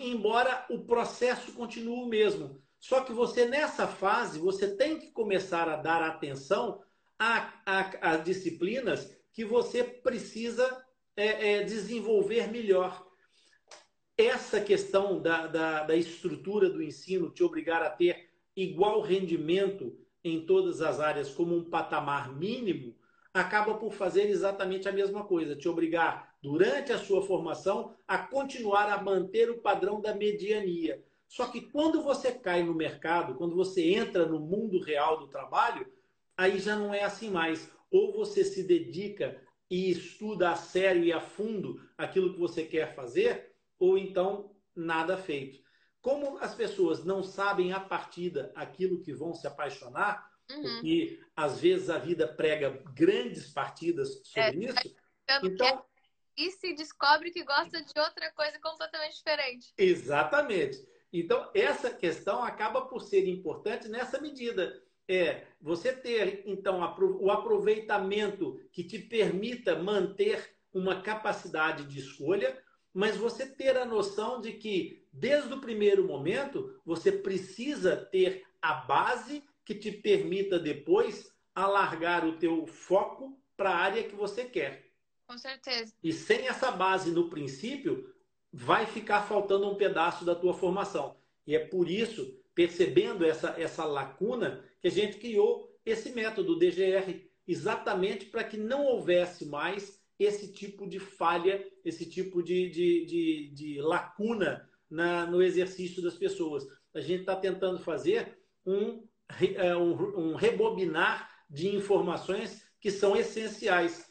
embora 0.00 0.64
o 0.70 0.84
processo 0.84 1.52
continue 1.52 2.04
o 2.04 2.06
mesmo. 2.06 2.62
Só 2.78 3.00
que 3.00 3.12
você, 3.12 3.46
nessa 3.46 3.88
fase, 3.88 4.38
você 4.38 4.76
tem 4.76 4.98
que 4.98 5.10
começar 5.10 5.68
a 5.68 5.76
dar 5.76 6.02
atenção 6.02 6.82
às 7.18 8.24
disciplinas 8.24 9.10
que 9.36 9.44
você 9.44 9.84
precisa 9.84 10.82
é, 11.14 11.56
é, 11.56 11.62
desenvolver 11.62 12.50
melhor. 12.50 13.06
Essa 14.16 14.62
questão 14.62 15.20
da, 15.20 15.46
da, 15.46 15.82
da 15.82 15.94
estrutura 15.94 16.70
do 16.70 16.82
ensino 16.82 17.28
te 17.28 17.44
obrigar 17.44 17.82
a 17.82 17.90
ter 17.90 18.30
igual 18.56 19.02
rendimento 19.02 19.94
em 20.24 20.46
todas 20.46 20.80
as 20.80 21.00
áreas 21.00 21.28
como 21.34 21.54
um 21.54 21.68
patamar 21.68 22.34
mínimo, 22.34 22.96
acaba 23.34 23.74
por 23.74 23.92
fazer 23.92 24.30
exatamente 24.30 24.88
a 24.88 24.92
mesma 24.92 25.22
coisa, 25.22 25.54
te 25.54 25.68
obrigar, 25.68 26.34
durante 26.42 26.90
a 26.90 26.98
sua 26.98 27.20
formação, 27.20 27.94
a 28.08 28.16
continuar 28.16 28.90
a 28.90 29.02
manter 29.02 29.50
o 29.50 29.58
padrão 29.58 30.00
da 30.00 30.14
mediania. 30.14 31.04
Só 31.28 31.48
que 31.48 31.60
quando 31.60 32.02
você 32.02 32.32
cai 32.32 32.62
no 32.62 32.74
mercado, 32.74 33.34
quando 33.34 33.54
você 33.54 33.82
entra 33.92 34.24
no 34.24 34.40
mundo 34.40 34.80
real 34.80 35.18
do 35.18 35.28
trabalho, 35.28 35.86
aí 36.38 36.58
já 36.58 36.74
não 36.74 36.94
é 36.94 37.04
assim 37.04 37.28
mais 37.28 37.70
ou 37.90 38.12
você 38.12 38.44
se 38.44 38.62
dedica 38.62 39.40
e 39.70 39.90
estuda 39.90 40.50
a 40.50 40.56
sério 40.56 41.04
e 41.04 41.12
a 41.12 41.20
fundo 41.20 41.80
aquilo 41.96 42.32
que 42.32 42.38
você 42.38 42.64
quer 42.64 42.94
fazer, 42.94 43.52
ou 43.78 43.98
então 43.98 44.54
nada 44.74 45.16
feito. 45.16 45.64
Como 46.00 46.38
as 46.38 46.54
pessoas 46.54 47.04
não 47.04 47.22
sabem 47.22 47.72
a 47.72 47.80
partida 47.80 48.52
aquilo 48.54 49.00
que 49.00 49.12
vão 49.12 49.34
se 49.34 49.46
apaixonar, 49.46 50.30
uhum. 50.50 50.62
porque 50.62 51.20
às 51.34 51.60
vezes 51.60 51.90
a 51.90 51.98
vida 51.98 52.28
prega 52.28 52.82
grandes 52.94 53.52
partidas 53.52 54.22
sobre 54.24 54.66
é, 54.66 54.70
isso, 54.70 54.96
então 55.42 55.84
e 56.36 56.50
se 56.50 56.74
descobre 56.74 57.30
que 57.30 57.42
gosta 57.42 57.82
de 57.82 57.98
outra 57.98 58.30
coisa 58.32 58.58
completamente 58.60 59.16
diferente. 59.16 59.72
Exatamente. 59.78 60.86
Então, 61.12 61.50
essa 61.54 61.90
questão 61.90 62.44
acaba 62.44 62.82
por 62.82 63.00
ser 63.00 63.26
importante 63.26 63.88
nessa 63.88 64.20
medida 64.20 64.82
é 65.08 65.46
você 65.60 65.92
ter, 65.92 66.42
então, 66.46 66.80
o 67.20 67.30
aproveitamento 67.30 68.60
que 68.72 68.84
te 68.84 68.98
permita 68.98 69.76
manter 69.76 70.56
uma 70.72 71.00
capacidade 71.00 71.84
de 71.84 71.98
escolha, 71.98 72.56
mas 72.92 73.16
você 73.16 73.46
ter 73.46 73.76
a 73.76 73.84
noção 73.84 74.40
de 74.40 74.52
que, 74.52 75.06
desde 75.12 75.52
o 75.52 75.60
primeiro 75.60 76.06
momento, 76.06 76.80
você 76.84 77.12
precisa 77.12 77.96
ter 77.96 78.44
a 78.60 78.74
base 78.74 79.42
que 79.64 79.74
te 79.74 79.90
permita 79.90 80.58
depois 80.58 81.30
alargar 81.54 82.24
o 82.24 82.38
teu 82.38 82.66
foco 82.66 83.38
para 83.56 83.70
a 83.70 83.76
área 83.76 84.04
que 84.04 84.14
você 84.14 84.44
quer. 84.44 84.90
Com 85.26 85.36
certeza. 85.36 85.92
E 86.02 86.12
sem 86.12 86.46
essa 86.46 86.70
base 86.70 87.10
no 87.10 87.28
princípio, 87.28 88.14
vai 88.52 88.86
ficar 88.86 89.22
faltando 89.22 89.68
um 89.70 89.74
pedaço 89.74 90.24
da 90.24 90.34
tua 90.34 90.54
formação. 90.54 91.16
E 91.46 91.54
é 91.54 91.58
por 91.58 91.90
isso, 91.90 92.38
percebendo 92.54 93.24
essa, 93.24 93.54
essa 93.60 93.84
lacuna, 93.84 94.64
a 94.86 94.90
gente 94.90 95.18
criou 95.18 95.74
esse 95.84 96.10
método 96.10 96.58
DGR, 96.58 97.28
exatamente 97.46 98.26
para 98.26 98.44
que 98.44 98.56
não 98.56 98.84
houvesse 98.84 99.46
mais 99.46 100.00
esse 100.18 100.52
tipo 100.52 100.88
de 100.88 100.98
falha, 100.98 101.64
esse 101.84 102.06
tipo 102.06 102.42
de, 102.42 102.70
de, 102.70 103.06
de, 103.06 103.50
de 103.54 103.80
lacuna 103.80 104.68
na, 104.90 105.26
no 105.26 105.42
exercício 105.42 106.02
das 106.02 106.14
pessoas. 106.14 106.66
A 106.94 107.00
gente 107.00 107.20
está 107.20 107.36
tentando 107.36 107.78
fazer 107.78 108.38
um, 108.64 109.06
é, 109.56 109.76
um, 109.76 110.30
um 110.30 110.34
rebobinar 110.34 111.30
de 111.48 111.68
informações 111.74 112.64
que 112.80 112.90
são 112.90 113.16
essenciais. 113.16 114.10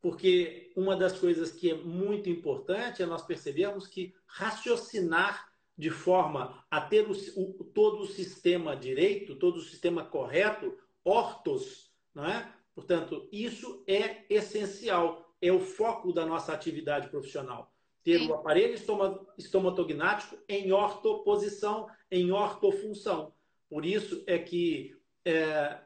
Porque 0.00 0.72
uma 0.76 0.96
das 0.96 1.18
coisas 1.18 1.50
que 1.50 1.70
é 1.70 1.74
muito 1.74 2.28
importante 2.28 3.02
é 3.02 3.06
nós 3.06 3.22
percebermos 3.22 3.86
que 3.86 4.14
raciocinar 4.26 5.50
de 5.76 5.90
forma 5.90 6.64
a 6.70 6.80
ter 6.80 7.08
o, 7.08 7.12
o, 7.12 7.64
todo 7.64 8.02
o 8.02 8.06
sistema 8.06 8.76
direito, 8.76 9.36
todo 9.36 9.56
o 9.56 9.62
sistema 9.62 10.04
correto, 10.04 10.76
ortos, 11.04 11.90
não 12.14 12.24
é? 12.24 12.52
Portanto, 12.74 13.28
isso 13.30 13.84
é 13.86 14.24
essencial, 14.28 15.34
é 15.40 15.52
o 15.52 15.60
foco 15.60 16.12
da 16.12 16.26
nossa 16.26 16.52
atividade 16.52 17.08
profissional. 17.08 17.72
Ter 18.02 18.18
Sim. 18.18 18.28
o 18.28 18.34
aparelho 18.34 18.74
estomatognático 19.38 20.36
em 20.48 20.72
ortoposição, 20.72 21.88
em 22.10 22.30
ortofunção. 22.30 23.32
Por 23.68 23.84
isso 23.84 24.22
é 24.26 24.38
que 24.38 24.94
é, 25.24 25.78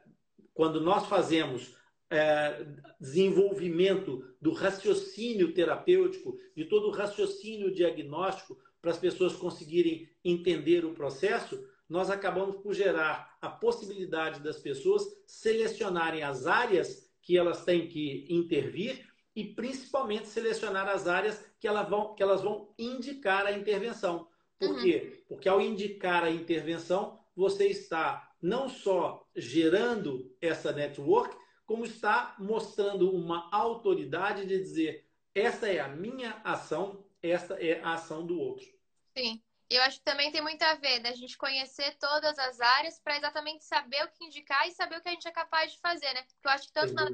quando 0.52 0.80
nós 0.80 1.06
fazemos 1.06 1.76
é, 2.10 2.66
desenvolvimento 2.98 4.24
do 4.40 4.52
raciocínio 4.52 5.52
terapêutico, 5.52 6.38
de 6.56 6.64
todo 6.64 6.88
o 6.88 6.90
raciocínio 6.90 7.72
diagnóstico, 7.72 8.58
para 8.88 8.94
as 8.94 8.98
pessoas 8.98 9.36
conseguirem 9.36 10.08
entender 10.24 10.82
o 10.82 10.94
processo, 10.94 11.62
nós 11.86 12.08
acabamos 12.08 12.56
por 12.62 12.72
gerar 12.72 13.36
a 13.38 13.50
possibilidade 13.50 14.40
das 14.40 14.58
pessoas 14.58 15.02
selecionarem 15.26 16.22
as 16.22 16.46
áreas 16.46 17.06
que 17.20 17.36
elas 17.36 17.66
têm 17.66 17.86
que 17.86 18.26
intervir 18.30 19.06
e 19.36 19.44
principalmente 19.44 20.26
selecionar 20.28 20.88
as 20.88 21.06
áreas 21.06 21.44
que 21.60 21.68
elas 21.68 21.86
vão, 21.86 22.14
que 22.14 22.22
elas 22.22 22.40
vão 22.40 22.72
indicar 22.78 23.44
a 23.44 23.52
intervenção. 23.52 24.26
Por 24.58 24.70
uhum. 24.70 24.82
quê? 24.82 25.22
Porque 25.28 25.50
ao 25.50 25.60
indicar 25.60 26.24
a 26.24 26.30
intervenção, 26.30 27.20
você 27.36 27.66
está 27.66 28.32
não 28.40 28.70
só 28.70 29.28
gerando 29.36 30.34
essa 30.40 30.72
network, 30.72 31.36
como 31.66 31.84
está 31.84 32.34
mostrando 32.38 33.14
uma 33.14 33.50
autoridade 33.52 34.46
de 34.46 34.58
dizer 34.58 35.06
esta 35.34 35.68
é 35.68 35.78
a 35.78 35.88
minha 35.88 36.40
ação, 36.42 37.04
esta 37.22 37.54
é 37.54 37.82
a 37.82 37.92
ação 37.92 38.26
do 38.26 38.38
outro. 38.40 38.77
Sim. 39.18 39.42
Eu 39.68 39.82
acho 39.82 39.98
que 39.98 40.04
também 40.04 40.30
tem 40.32 40.40
muito 40.40 40.62
a 40.62 40.74
ver 40.74 41.00
da 41.00 41.12
gente 41.12 41.36
conhecer 41.36 41.96
todas 41.98 42.38
as 42.38 42.60
áreas 42.60 42.98
para 43.00 43.18
exatamente 43.18 43.64
saber 43.64 44.02
o 44.04 44.08
que 44.08 44.24
indicar 44.24 44.66
e 44.66 44.72
saber 44.72 44.96
o 44.96 45.02
que 45.02 45.08
a 45.08 45.12
gente 45.12 45.28
é 45.28 45.32
capaz 45.32 45.72
de 45.72 45.80
fazer, 45.80 46.12
né? 46.14 46.22
Porque 46.22 46.46
eu 46.46 46.50
acho 46.50 46.66
que 46.66 46.72
tanto 46.72 46.94
na, 46.94 47.08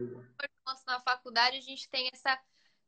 na 0.86 1.00
faculdade 1.00 1.56
a 1.56 1.60
gente 1.60 1.88
tem 1.88 2.08
essa, 2.12 2.40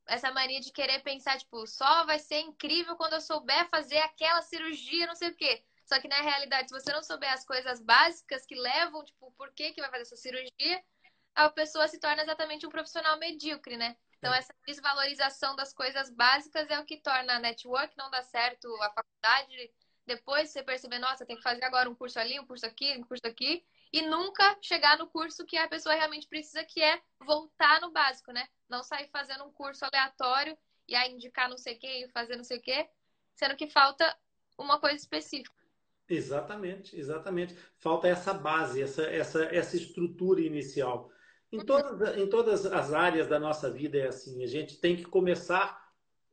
essa 0.06 0.30
mania 0.30 0.60
de 0.60 0.70
querer 0.70 1.00
pensar, 1.02 1.36
tipo, 1.38 1.66
só 1.66 2.04
vai 2.04 2.18
ser 2.18 2.40
incrível 2.40 2.94
quando 2.94 3.14
eu 3.14 3.20
souber 3.20 3.68
fazer 3.68 3.98
aquela 3.98 4.40
cirurgia, 4.42 5.06
não 5.06 5.16
sei 5.16 5.30
o 5.30 5.36
quê. 5.36 5.64
Só 5.84 6.00
que 6.00 6.08
na 6.08 6.20
realidade, 6.20 6.68
se 6.68 6.74
você 6.74 6.92
não 6.92 7.02
souber 7.02 7.32
as 7.32 7.44
coisas 7.44 7.80
básicas 7.80 8.46
que 8.46 8.54
levam, 8.54 9.04
tipo, 9.04 9.32
por 9.32 9.52
que, 9.52 9.72
que 9.72 9.80
vai 9.80 9.90
fazer 9.90 10.02
essa 10.02 10.16
cirurgia, 10.16 10.84
a 11.34 11.50
pessoa 11.50 11.88
se 11.88 11.98
torna 11.98 12.22
exatamente 12.22 12.66
um 12.66 12.70
profissional 12.70 13.18
medíocre, 13.18 13.76
né? 13.76 13.96
Então, 14.18 14.32
é. 14.32 14.38
essa 14.38 14.54
desvalorização 14.66 15.54
das 15.54 15.72
coisas 15.72 16.10
básicas 16.10 16.68
é 16.70 16.78
o 16.78 16.84
que 16.84 16.96
torna 16.96 17.36
a 17.36 17.38
network 17.38 17.96
não 17.96 18.10
dar 18.10 18.22
certo, 18.22 18.66
a 18.82 18.90
faculdade. 18.90 19.70
Depois 20.06 20.50
você 20.50 20.62
perceber, 20.62 20.98
nossa, 20.98 21.26
tem 21.26 21.36
que 21.36 21.42
fazer 21.42 21.64
agora 21.64 21.90
um 21.90 21.94
curso 21.94 22.18
ali, 22.18 22.38
um 22.38 22.46
curso 22.46 22.66
aqui, 22.66 22.96
um 22.96 23.02
curso 23.02 23.26
aqui. 23.26 23.64
E 23.92 24.02
nunca 24.02 24.56
chegar 24.62 24.98
no 24.98 25.06
curso 25.06 25.44
que 25.44 25.56
a 25.56 25.68
pessoa 25.68 25.94
realmente 25.94 26.28
precisa, 26.28 26.64
que 26.64 26.82
é 26.82 27.00
voltar 27.20 27.80
no 27.80 27.90
básico, 27.90 28.32
né? 28.32 28.46
Não 28.68 28.82
sair 28.82 29.08
fazendo 29.08 29.44
um 29.44 29.52
curso 29.52 29.84
aleatório 29.84 30.56
e 30.88 30.94
aí 30.94 31.12
indicar 31.12 31.48
não 31.48 31.58
sei 31.58 31.74
o 31.74 31.78
quê 31.78 32.04
e 32.04 32.08
fazer 32.08 32.36
não 32.36 32.44
sei 32.44 32.58
o 32.58 32.62
quê, 32.62 32.88
sendo 33.34 33.56
que 33.56 33.68
falta 33.68 34.16
uma 34.56 34.78
coisa 34.78 34.96
específica. 34.96 35.54
Exatamente, 36.08 36.98
exatamente. 36.98 37.56
Falta 37.78 38.06
essa 38.06 38.32
base, 38.32 38.80
essa, 38.80 39.02
essa, 39.02 39.44
essa 39.46 39.76
estrutura 39.76 40.40
inicial. 40.40 41.10
Em 41.52 41.60
todas, 41.60 42.18
em 42.18 42.26
todas 42.28 42.66
as 42.66 42.92
áreas 42.92 43.28
da 43.28 43.38
nossa 43.38 43.70
vida 43.70 43.98
é 43.98 44.08
assim. 44.08 44.42
A 44.42 44.46
gente 44.46 44.78
tem 44.78 44.96
que 44.96 45.04
começar 45.04 45.86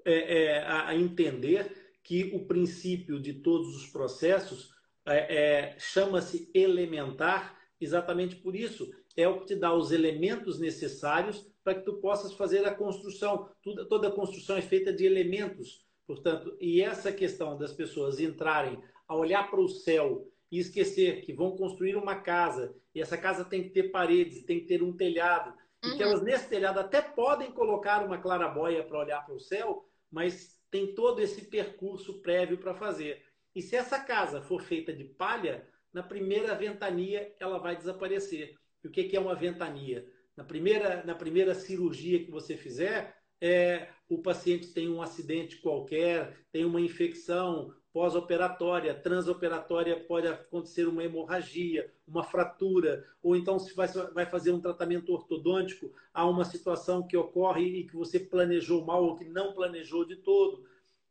é, 0.06 0.46
é, 0.46 0.66
a 0.66 0.96
entender 0.96 1.98
que 2.04 2.32
o 2.34 2.46
princípio 2.46 3.20
de 3.20 3.34
todos 3.34 3.76
os 3.76 3.88
processos 3.88 4.74
é, 5.06 5.36
é, 5.36 5.76
chama-se 5.80 6.50
elementar, 6.54 7.58
exatamente 7.80 8.36
por 8.36 8.56
isso. 8.56 8.92
É 9.16 9.28
o 9.28 9.40
que 9.40 9.48
te 9.48 9.56
dá 9.56 9.74
os 9.74 9.92
elementos 9.92 10.60
necessários 10.60 11.46
para 11.64 11.76
que 11.76 11.86
tu 11.86 11.94
possas 11.94 12.34
fazer 12.34 12.66
a 12.66 12.74
construção. 12.74 13.50
Tudo, 13.62 13.88
toda 13.88 14.08
a 14.08 14.12
construção 14.12 14.58
é 14.58 14.62
feita 14.62 14.92
de 14.92 15.06
elementos. 15.06 15.86
Portanto, 16.06 16.58
e 16.60 16.82
essa 16.82 17.12
questão 17.12 17.58
das 17.58 17.72
pessoas 17.72 18.20
entrarem 18.20 18.82
a 19.08 19.16
olhar 19.16 19.50
para 19.50 19.62
o 19.62 19.70
céu 19.70 20.28
e 20.54 20.60
esquecer 20.60 21.22
que 21.22 21.34
vão 21.34 21.58
construir 21.58 21.96
uma 21.96 22.18
casa 22.18 22.76
e 22.94 23.02
essa 23.02 23.18
casa 23.18 23.44
tem 23.44 23.64
que 23.64 23.72
ter 23.72 23.90
paredes, 23.90 24.44
tem 24.44 24.60
que 24.60 24.68
ter 24.68 24.84
um 24.84 24.96
telhado, 24.96 25.50
uhum. 25.84 25.90
e 25.90 25.98
que 25.98 26.04
uhum. 26.04 26.10
elas 26.12 26.22
nesse 26.22 26.48
telhado 26.48 26.80
até 26.80 27.02
podem 27.02 27.52
colocar 27.52 28.06
uma 28.06 28.20
clarabóia 28.20 28.84
para 28.84 29.00
olhar 29.00 29.26
para 29.26 29.34
o 29.34 29.40
céu, 29.40 29.90
mas 30.12 30.56
tem 30.70 30.94
todo 30.94 31.20
esse 31.20 31.46
percurso 31.46 32.22
prévio 32.22 32.60
para 32.60 32.76
fazer. 32.76 33.26
E 33.56 33.64
se 33.64 33.76
essa 33.76 34.00
casa 34.00 34.44
for 34.44 34.62
feita 34.62 34.94
de 34.94 35.06
palha, 35.06 35.68
na 35.92 36.04
primeira 36.04 36.54
ventania 36.54 37.34
ela 37.40 37.58
vai 37.58 37.76
desaparecer. 37.76 38.54
E 38.84 38.88
o 38.88 38.92
que 38.92 39.18
é 39.18 39.20
uma 39.20 39.34
ventania? 39.34 40.08
Na 40.38 40.44
primeira, 40.44 41.04
na 41.04 41.16
primeira 41.16 41.56
cirurgia 41.56 42.24
que 42.24 42.30
você 42.30 42.56
fizer, 42.56 43.18
é, 43.42 43.90
o 44.08 44.22
paciente 44.22 44.72
tem 44.72 44.88
um 44.88 45.02
acidente 45.02 45.58
qualquer, 45.62 46.46
tem 46.52 46.64
uma 46.64 46.80
infecção, 46.80 47.74
pós-operatória, 47.94 48.96
transoperatória 48.96 49.98
pode 50.00 50.28
acontecer 50.28 50.88
uma 50.88 51.04
hemorragia, 51.04 51.94
uma 52.08 52.24
fratura, 52.24 53.06
ou 53.22 53.36
então 53.36 53.60
se 53.60 53.74
vai, 53.76 53.88
vai 53.88 54.26
fazer 54.26 54.52
um 54.52 54.60
tratamento 54.60 55.14
ortodôntico, 55.14 55.94
há 56.12 56.28
uma 56.28 56.44
situação 56.44 57.06
que 57.06 57.16
ocorre 57.16 57.64
e 57.64 57.84
que 57.84 57.96
você 57.96 58.20
planejou 58.20 58.84
mal 58.84 59.04
ou 59.06 59.16
que 59.16 59.26
não 59.26 59.54
planejou 59.54 60.04
de 60.04 60.16
todo. 60.16 60.66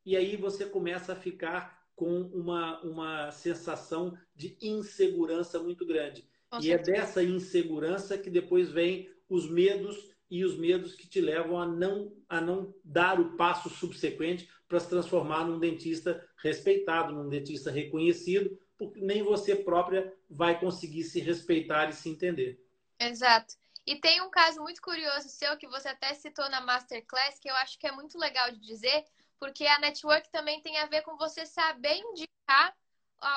E 0.05 0.17
aí 0.17 0.37
você 0.37 0.67
começa 0.67 1.13
a 1.13 1.17
ficar 1.17 1.81
com 1.95 2.23
uma, 2.23 2.81
uma 2.81 3.31
sensação 3.31 4.19
de 4.35 4.57
insegurança 4.61 5.63
muito 5.63 5.87
grande. 5.87 6.27
e 6.61 6.73
é 6.73 6.79
dessa 6.79 7.23
insegurança 7.23 8.19
que 8.19 8.29
depois 8.29 8.71
vem 8.71 9.09
os 9.29 9.49
medos 9.49 10.12
e 10.33 10.47
os 10.47 10.57
medos 10.57 10.95
que 10.95 11.07
te 11.07 11.21
levam 11.21 11.61
a 11.61 11.67
não, 11.67 12.11
a 12.27 12.41
não 12.41 12.75
dar 12.83 13.21
o 13.21 13.37
passo 13.37 13.69
subsequente 13.69 14.49
para 14.67 14.81
se 14.81 14.89
transformar 14.89 15.45
num 15.45 15.59
dentista 15.59 16.27
respeitado, 16.39 17.13
num 17.13 17.29
dentista 17.29 17.71
reconhecido, 17.71 18.59
porque 18.79 18.99
nem 18.99 19.23
você 19.23 19.55
própria 19.55 20.11
vai 20.31 20.59
conseguir 20.59 21.05
se 21.05 21.21
respeitar 21.21 21.91
e 21.91 21.93
se 21.93 22.09
entender. 22.09 22.59
Exato. 22.99 23.57
E 23.87 23.97
tem 23.97 24.23
um 24.23 24.31
caso 24.31 24.59
muito 24.63 24.81
curioso 24.81 25.29
seu 25.29 25.55
que 25.59 25.69
você 25.69 25.89
até 25.89 26.15
citou 26.15 26.49
na 26.49 26.63
Masterclass, 26.63 27.39
que 27.39 27.51
eu 27.51 27.55
acho 27.57 27.79
que 27.79 27.87
é 27.87 27.93
muito 27.93 28.17
legal 28.17 28.51
de 28.51 28.59
dizer, 28.59 29.05
porque 29.39 29.67
a 29.67 29.81
network 29.81 30.31
também 30.31 30.63
tem 30.63 30.79
a 30.79 30.87
ver 30.87 31.03
com 31.03 31.15
você 31.19 31.45
saber 31.45 31.99
indicar 31.99 32.75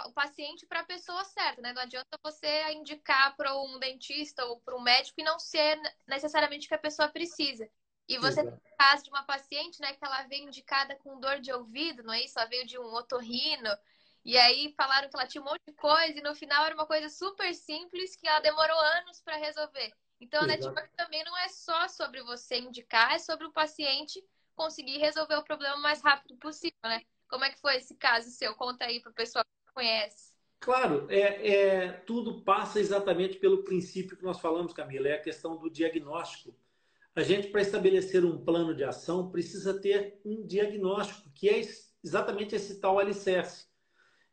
o 0.08 0.14
paciente 0.14 0.66
para 0.66 0.82
a 0.82 0.86
pessoa 0.86 1.24
certa, 1.24 1.62
né? 1.62 1.74
Não 1.74 1.82
adianta 1.82 2.18
você 2.24 2.72
indicar 2.74 3.36
para 3.36 3.56
um 3.58 3.80
dentista 3.80 4.44
ou 4.46 4.60
para 4.60 4.76
um 4.76 4.82
médico 4.82 5.20
e 5.20 5.24
não 5.24 5.40
ser 5.40 5.80
necessariamente 6.08 6.66
o 6.66 6.70
que 6.70 6.76
a 6.76 6.80
pessoa 6.80 7.08
precisa. 7.10 7.70
E 8.08 8.18
você 8.18 8.42
Exato. 8.42 8.58
tem 8.62 8.72
o 8.74 8.78
caso 8.78 9.04
de 9.04 9.10
uma 9.10 9.24
paciente, 9.24 9.82
né, 9.82 9.94
que 9.94 10.06
ela 10.06 10.24
veio 10.24 10.48
indicada 10.48 10.96
com 10.98 11.20
dor 11.20 11.40
de 11.40 11.52
ouvido, 11.52 12.04
não 12.04 12.14
é 12.14 12.24
isso? 12.24 12.38
Ela 12.38 12.48
veio 12.48 12.66
de 12.66 12.78
um 12.78 12.94
otorrino. 12.94 13.70
E 14.24 14.38
aí 14.38 14.74
falaram 14.76 15.10
que 15.10 15.16
ela 15.16 15.28
tinha 15.28 15.42
um 15.42 15.46
monte 15.46 15.62
de 15.68 15.74
coisa 15.74 16.18
e 16.18 16.22
no 16.22 16.36
final 16.36 16.66
era 16.66 16.74
uma 16.74 16.88
coisa 16.88 17.10
super 17.10 17.54
simples 17.54 18.16
que 18.16 18.28
ela 18.28 18.40
demorou 18.40 18.80
anos 18.80 19.22
para 19.22 19.38
resolver. 19.38 19.92
Então 20.20 20.44
a 20.44 20.48
network 20.48 20.90
também 20.96 21.24
não 21.24 21.38
é 21.38 21.50
só 21.50 21.88
sobre 21.88 22.24
você 22.24 22.58
indicar, 22.58 23.14
é 23.14 23.20
sobre 23.20 23.46
o 23.46 23.52
paciente 23.52 24.24
conseguir 24.56 24.98
resolver 24.98 25.36
o 25.36 25.44
problema 25.44 25.76
o 25.76 25.82
mais 25.82 26.02
rápido 26.02 26.38
possível, 26.38 26.80
né? 26.84 27.02
Como 27.28 27.44
é 27.44 27.52
que 27.52 27.60
foi 27.60 27.76
esse 27.76 27.96
caso 27.96 28.30
seu? 28.32 28.56
Conta 28.56 28.86
aí 28.86 29.02
para 29.02 29.12
o 29.12 29.16
pessoal 29.16 29.46
conhece. 29.76 30.34
Claro, 30.60 31.06
é, 31.10 31.48
é, 31.48 31.92
tudo 31.92 32.42
passa 32.42 32.80
exatamente 32.80 33.38
pelo 33.38 33.64
princípio 33.64 34.18
que 34.18 34.24
nós 34.24 34.40
falamos, 34.40 34.74
Camila, 34.74 35.10
é 35.10 35.14
a 35.14 35.22
questão 35.22 35.58
do 35.58 35.70
diagnóstico. 35.70 36.58
a 37.14 37.22
gente, 37.22 37.50
para 37.50 37.62
estabelecer 37.62 38.26
um 38.26 38.44
plano 38.44 38.74
de 38.74 38.84
ação, 38.84 39.30
precisa 39.30 39.80
ter 39.80 40.20
um 40.26 40.46
diagnóstico, 40.46 41.30
que 41.34 41.48
é 41.48 41.62
exatamente 42.04 42.56
esse 42.56 42.80
tal 42.80 42.98
alicerce. 42.98 43.68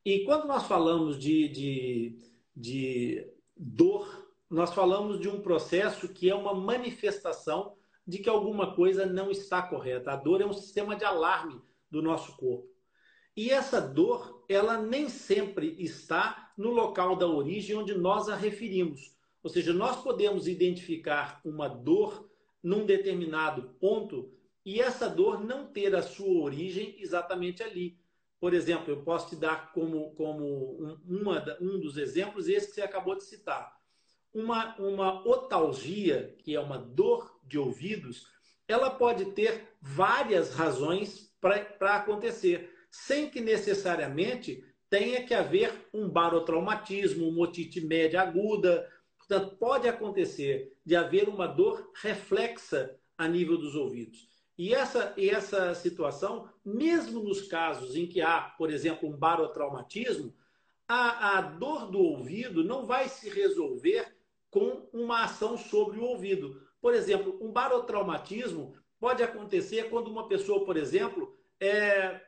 E 0.04 0.24
quando 0.24 0.46
nós 0.46 0.66
falamos 0.66 1.18
de, 1.18 1.48
de, 1.48 2.18
de 2.56 3.32
dor, 3.56 4.26
nós 4.50 4.72
falamos 4.72 5.20
de 5.20 5.28
um 5.28 5.40
processo 5.40 6.08
que 6.08 6.28
é 6.28 6.34
uma 6.34 6.54
manifestação 6.54 7.76
de 8.06 8.18
que 8.18 8.28
alguma 8.28 8.74
coisa 8.74 9.06
não 9.06 9.30
está 9.30 9.62
correta. 9.62 10.12
A 10.12 10.16
dor 10.16 10.40
é 10.40 10.46
um 10.46 10.52
sistema 10.52 10.96
de 10.96 11.04
alarme 11.04 11.60
do 11.90 12.02
nosso 12.02 12.36
corpo. 12.36 12.72
E 13.36 13.50
essa 13.50 13.80
dor, 13.80 14.41
ela 14.52 14.80
nem 14.80 15.08
sempre 15.08 15.76
está 15.78 16.52
no 16.56 16.70
local 16.70 17.16
da 17.16 17.26
origem 17.26 17.76
onde 17.76 17.94
nós 17.94 18.28
a 18.28 18.36
referimos. 18.36 19.14
Ou 19.42 19.50
seja, 19.50 19.72
nós 19.72 20.02
podemos 20.02 20.46
identificar 20.46 21.40
uma 21.44 21.68
dor 21.68 22.30
num 22.62 22.86
determinado 22.86 23.74
ponto 23.80 24.32
e 24.64 24.80
essa 24.80 25.08
dor 25.08 25.44
não 25.44 25.66
ter 25.66 25.94
a 25.94 26.02
sua 26.02 26.42
origem 26.42 26.96
exatamente 27.00 27.62
ali. 27.62 27.98
Por 28.38 28.54
exemplo, 28.54 28.92
eu 28.92 29.02
posso 29.02 29.30
te 29.30 29.36
dar 29.36 29.72
como, 29.72 30.14
como 30.14 30.44
um, 30.44 30.98
uma, 31.06 31.44
um 31.60 31.78
dos 31.78 31.96
exemplos 31.96 32.48
esse 32.48 32.68
que 32.68 32.74
você 32.74 32.82
acabou 32.82 33.16
de 33.16 33.24
citar. 33.24 33.76
Uma, 34.32 34.76
uma 34.78 35.26
otalgia, 35.28 36.34
que 36.38 36.54
é 36.54 36.60
uma 36.60 36.78
dor 36.78 37.38
de 37.44 37.58
ouvidos, 37.58 38.26
ela 38.66 38.90
pode 38.90 39.26
ter 39.26 39.76
várias 39.80 40.54
razões 40.54 41.32
para 41.40 41.96
acontecer, 41.96 42.72
sem 42.92 43.28
que 43.28 43.40
necessariamente 43.40 44.62
tenha 44.88 45.24
que 45.24 45.34
haver 45.34 45.88
um 45.92 46.08
barotraumatismo, 46.08 47.28
uma 47.28 47.42
otite 47.42 47.80
média 47.80 48.20
aguda, 48.20 48.88
Portanto, 49.32 49.56
pode 49.56 49.88
acontecer 49.88 50.76
de 50.84 50.94
haver 50.94 51.28
uma 51.28 51.46
dor 51.46 51.90
reflexa 52.02 52.94
a 53.16 53.26
nível 53.28 53.56
dos 53.56 53.74
ouvidos. 53.74 54.28
E 54.58 54.74
essa, 54.74 55.14
essa 55.16 55.74
situação, 55.74 56.50
mesmo 56.62 57.22
nos 57.22 57.42
casos 57.48 57.96
em 57.96 58.06
que 58.06 58.20
há, 58.20 58.40
por 58.58 58.70
exemplo, 58.70 59.08
um 59.08 59.16
barotraumatismo, 59.16 60.34
a, 60.86 61.38
a 61.38 61.40
dor 61.40 61.90
do 61.90 61.98
ouvido 61.98 62.62
não 62.62 62.84
vai 62.84 63.08
se 63.08 63.30
resolver 63.30 64.14
com 64.50 64.86
uma 64.92 65.24
ação 65.24 65.56
sobre 65.56 65.98
o 65.98 66.04
ouvido. 66.04 66.60
Por 66.80 66.92
exemplo, 66.92 67.38
um 67.40 67.50
barotraumatismo 67.50 68.74
pode 69.00 69.22
acontecer 69.22 69.88
quando 69.88 70.08
uma 70.08 70.28
pessoa, 70.28 70.64
por 70.64 70.76
exemplo, 70.76 71.34
é, 71.58 72.20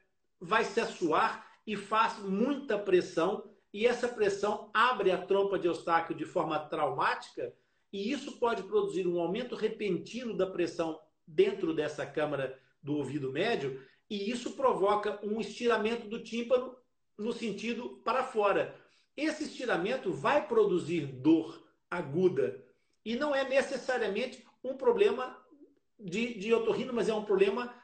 vai 0.45 0.65
se 0.65 0.81
assoar 0.81 1.47
e 1.67 1.77
faz 1.77 2.19
muita 2.19 2.79
pressão 2.79 3.51
e 3.73 3.87
essa 3.87 4.07
pressão 4.07 4.71
abre 4.73 5.11
a 5.11 5.19
trompa 5.21 5.59
de 5.59 5.67
Eustáquio 5.67 6.15
de 6.15 6.25
forma 6.25 6.59
traumática, 6.61 7.53
e 7.93 8.13
isso 8.13 8.39
pode 8.39 8.63
produzir 8.63 9.05
um 9.05 9.19
aumento 9.19 9.57
repentino 9.57 10.37
da 10.37 10.47
pressão 10.47 11.01
dentro 11.27 11.75
dessa 11.75 12.07
câmara 12.07 12.57
do 12.81 12.97
ouvido 12.97 13.33
médio, 13.33 13.83
e 14.09 14.31
isso 14.31 14.53
provoca 14.53 15.19
um 15.25 15.41
estiramento 15.41 16.07
do 16.07 16.23
tímpano 16.23 16.77
no 17.19 17.33
sentido 17.33 18.01
para 18.05 18.23
fora. 18.23 18.77
Esse 19.17 19.45
estiramento 19.45 20.13
vai 20.13 20.47
produzir 20.47 21.07
dor 21.07 21.61
aguda 21.91 22.65
e 23.05 23.17
não 23.17 23.35
é 23.35 23.49
necessariamente 23.49 24.47
um 24.63 24.77
problema 24.77 25.37
de, 25.99 26.35
de 26.35 26.53
otorrino, 26.55 26.93
mas 26.93 27.09
é 27.09 27.15
um 27.15 27.25
problema 27.25 27.75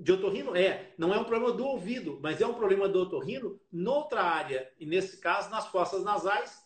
de 0.00 0.12
otorrino? 0.12 0.56
É, 0.56 0.92
não 0.96 1.12
é 1.12 1.18
um 1.18 1.24
problema 1.24 1.52
do 1.52 1.64
ouvido, 1.64 2.18
mas 2.22 2.40
é 2.40 2.46
um 2.46 2.54
problema 2.54 2.88
do 2.88 3.00
otorrino 3.00 3.60
noutra 3.72 4.22
área, 4.22 4.70
e 4.78 4.86
nesse 4.86 5.18
caso 5.18 5.50
nas 5.50 5.66
fossas 5.66 6.02
nasais, 6.02 6.62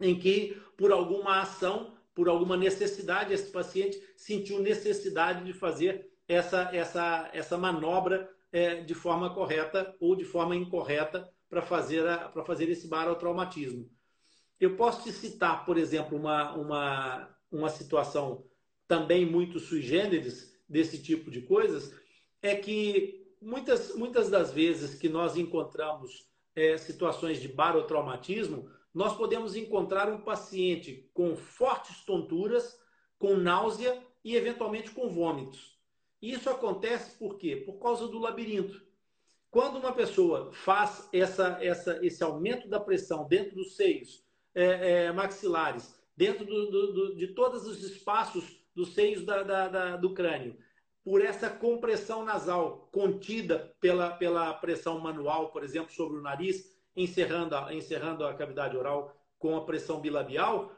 em 0.00 0.18
que 0.18 0.60
por 0.76 0.92
alguma 0.92 1.40
ação, 1.40 1.94
por 2.14 2.28
alguma 2.28 2.56
necessidade, 2.56 3.32
esse 3.32 3.50
paciente 3.50 4.02
sentiu 4.16 4.60
necessidade 4.60 5.44
de 5.44 5.52
fazer 5.52 6.10
essa, 6.28 6.70
essa, 6.74 7.30
essa 7.32 7.56
manobra 7.56 8.28
é, 8.50 8.82
de 8.82 8.94
forma 8.94 9.32
correta 9.34 9.96
ou 10.00 10.14
de 10.14 10.24
forma 10.24 10.54
incorreta 10.54 11.30
para 11.48 11.62
fazer, 11.62 12.06
a, 12.06 12.30
fazer 12.44 12.68
esse 12.68 12.88
barotraumatismo. 12.88 13.90
Eu 14.60 14.76
posso 14.76 15.02
te 15.02 15.12
citar, 15.12 15.64
por 15.64 15.76
exemplo, 15.76 16.16
uma, 16.16 16.54
uma, 16.54 17.36
uma 17.50 17.68
situação 17.68 18.44
também 18.86 19.24
muito 19.24 19.58
sui 19.58 19.82
generis 19.82 20.52
desse 20.68 21.02
tipo 21.02 21.30
de 21.30 21.42
coisas, 21.42 21.94
é 22.42 22.56
que 22.56 23.36
muitas, 23.40 23.94
muitas 23.94 24.28
das 24.28 24.52
vezes 24.52 24.96
que 24.98 25.08
nós 25.08 25.36
encontramos 25.36 26.26
é, 26.54 26.76
situações 26.76 27.40
de 27.40 27.48
barotraumatismo, 27.48 28.68
nós 28.92 29.16
podemos 29.16 29.56
encontrar 29.56 30.10
um 30.10 30.20
paciente 30.20 31.08
com 31.14 31.34
fortes 31.34 32.04
tonturas, 32.04 32.78
com 33.18 33.36
náusea 33.36 34.02
e 34.24 34.36
eventualmente 34.36 34.90
com 34.90 35.08
vômitos. 35.08 35.80
Isso 36.20 36.50
acontece 36.50 37.16
por 37.16 37.38
quê? 37.38 37.56
Por 37.56 37.80
causa 37.80 38.06
do 38.06 38.18
labirinto. 38.18 38.82
Quando 39.50 39.78
uma 39.78 39.92
pessoa 39.92 40.52
faz 40.52 41.08
essa, 41.12 41.58
essa, 41.60 42.04
esse 42.04 42.22
aumento 42.22 42.68
da 42.68 42.80
pressão 42.80 43.26
dentro 43.26 43.54
dos 43.56 43.76
seios 43.76 44.24
é, 44.54 44.64
é, 45.04 45.12
maxilares, 45.12 45.94
dentro 46.16 46.44
do, 46.44 46.70
do, 46.70 46.92
do, 46.92 47.16
de 47.16 47.28
todos 47.28 47.66
os 47.66 47.82
espaços 47.82 48.44
dos 48.74 48.94
seios 48.94 49.24
da, 49.24 49.42
da, 49.42 49.68
da, 49.68 49.96
do 49.96 50.14
crânio, 50.14 50.56
por 51.04 51.20
essa 51.20 51.50
compressão 51.50 52.24
nasal 52.24 52.88
contida 52.92 53.74
pela, 53.80 54.10
pela 54.10 54.54
pressão 54.54 54.98
manual, 55.00 55.50
por 55.50 55.64
exemplo, 55.64 55.92
sobre 55.92 56.18
o 56.18 56.22
nariz, 56.22 56.72
encerrando 56.96 57.56
a, 57.56 57.74
encerrando 57.74 58.24
a 58.24 58.34
cavidade 58.34 58.76
oral 58.76 59.16
com 59.38 59.56
a 59.56 59.64
pressão 59.64 60.00
bilabial, 60.00 60.72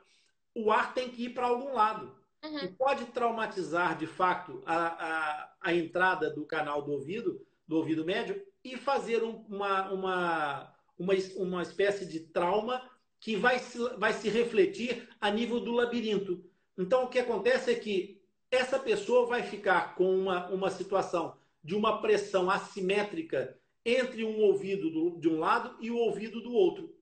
o 0.55 0.71
ar 0.71 0.95
tem 0.95 1.11
que 1.11 1.25
ir 1.25 1.31
para 1.31 1.47
algum 1.47 1.75
lado. 1.75 2.15
Uhum. 2.43 2.59
E 2.59 2.69
pode 2.69 3.07
traumatizar, 3.07 3.97
de 3.97 4.07
fato, 4.07 4.63
a, 4.65 4.77
a, 4.77 5.55
a, 5.61 5.75
entrada 5.75 6.31
do 6.31 6.45
canal 6.45 6.83
do 6.83 6.93
ouvido, 6.93 7.45
do 7.67 7.77
ouvido 7.77 8.05
médio, 8.05 8.43
e 8.63 8.77
fazer 8.77 9.23
um, 9.23 9.45
uma, 9.49 9.91
uma, 9.91 10.75
uma, 10.99 11.15
uma 11.37 11.63
espécie 11.63 12.07
de 12.07 12.21
trauma 12.21 12.83
que 13.21 13.37
vai 13.37 13.59
se, 13.59 13.79
vai 13.97 14.13
se 14.13 14.29
refletir 14.29 15.09
a 15.21 15.31
nível 15.31 15.61
do 15.61 15.73
labirinto. 15.73 16.45
Então, 16.77 17.05
o 17.05 17.09
que 17.09 17.19
acontece 17.19 17.71
é 17.71 17.75
que 17.75 18.14
essa 18.55 18.79
pessoa 18.79 19.27
vai 19.27 19.43
ficar 19.43 19.95
com 19.95 20.15
uma, 20.17 20.49
uma 20.49 20.71
situação 20.71 21.37
de 21.63 21.75
uma 21.75 22.01
pressão 22.01 22.51
assimétrica 22.51 23.59
entre 23.85 24.25
um 24.25 24.41
ouvido 24.41 24.91
do, 24.91 25.19
de 25.19 25.29
um 25.29 25.39
lado 25.39 25.77
e 25.81 25.91
o 25.91 25.97
ouvido 25.97 26.41
do 26.41 26.53
outro. 26.53 26.95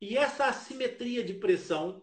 E 0.00 0.16
essa 0.16 0.46
assimetria 0.46 1.22
de 1.24 1.34
pressão 1.34 2.02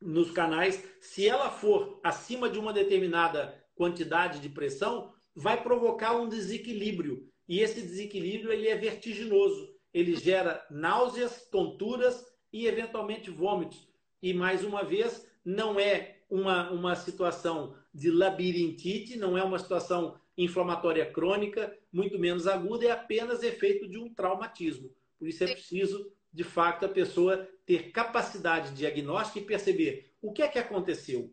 nos 0.00 0.30
canais, 0.30 0.82
se 1.00 1.28
ela 1.28 1.50
for 1.50 2.00
acima 2.02 2.48
de 2.48 2.58
uma 2.58 2.72
determinada 2.72 3.54
quantidade 3.74 4.40
de 4.40 4.48
pressão, 4.48 5.12
vai 5.34 5.62
provocar 5.62 6.16
um 6.16 6.28
desequilíbrio. 6.28 7.28
E 7.48 7.60
esse 7.60 7.80
desequilíbrio 7.82 8.52
ele 8.52 8.68
é 8.68 8.76
vertiginoso. 8.76 9.74
Ele 9.92 10.14
gera 10.14 10.64
náuseas, 10.70 11.46
tonturas 11.50 12.24
e 12.52 12.66
eventualmente 12.66 13.30
vômitos. 13.30 13.88
E 14.22 14.32
mais 14.32 14.64
uma 14.64 14.84
vez, 14.84 15.26
não 15.44 15.78
é 15.78 16.18
uma, 16.28 16.70
uma 16.70 16.94
situação 16.94 17.74
de 17.92 18.10
labirintite, 18.10 19.16
não 19.16 19.36
é 19.36 19.42
uma 19.42 19.58
situação 19.58 20.18
inflamatória 20.36 21.04
crônica, 21.10 21.76
muito 21.92 22.18
menos 22.18 22.46
aguda, 22.46 22.86
é 22.86 22.90
apenas 22.90 23.42
efeito 23.42 23.88
de 23.88 23.98
um 23.98 24.12
traumatismo. 24.12 24.90
Por 25.18 25.28
isso 25.28 25.44
é 25.44 25.52
preciso, 25.52 26.10
de 26.32 26.44
fato, 26.44 26.86
a 26.86 26.88
pessoa 26.88 27.48
ter 27.66 27.90
capacidade 27.90 28.74
diagnóstica 28.74 29.38
e 29.38 29.44
perceber 29.44 30.12
o 30.22 30.32
que 30.32 30.42
é 30.42 30.48
que 30.48 30.58
aconteceu, 30.58 31.32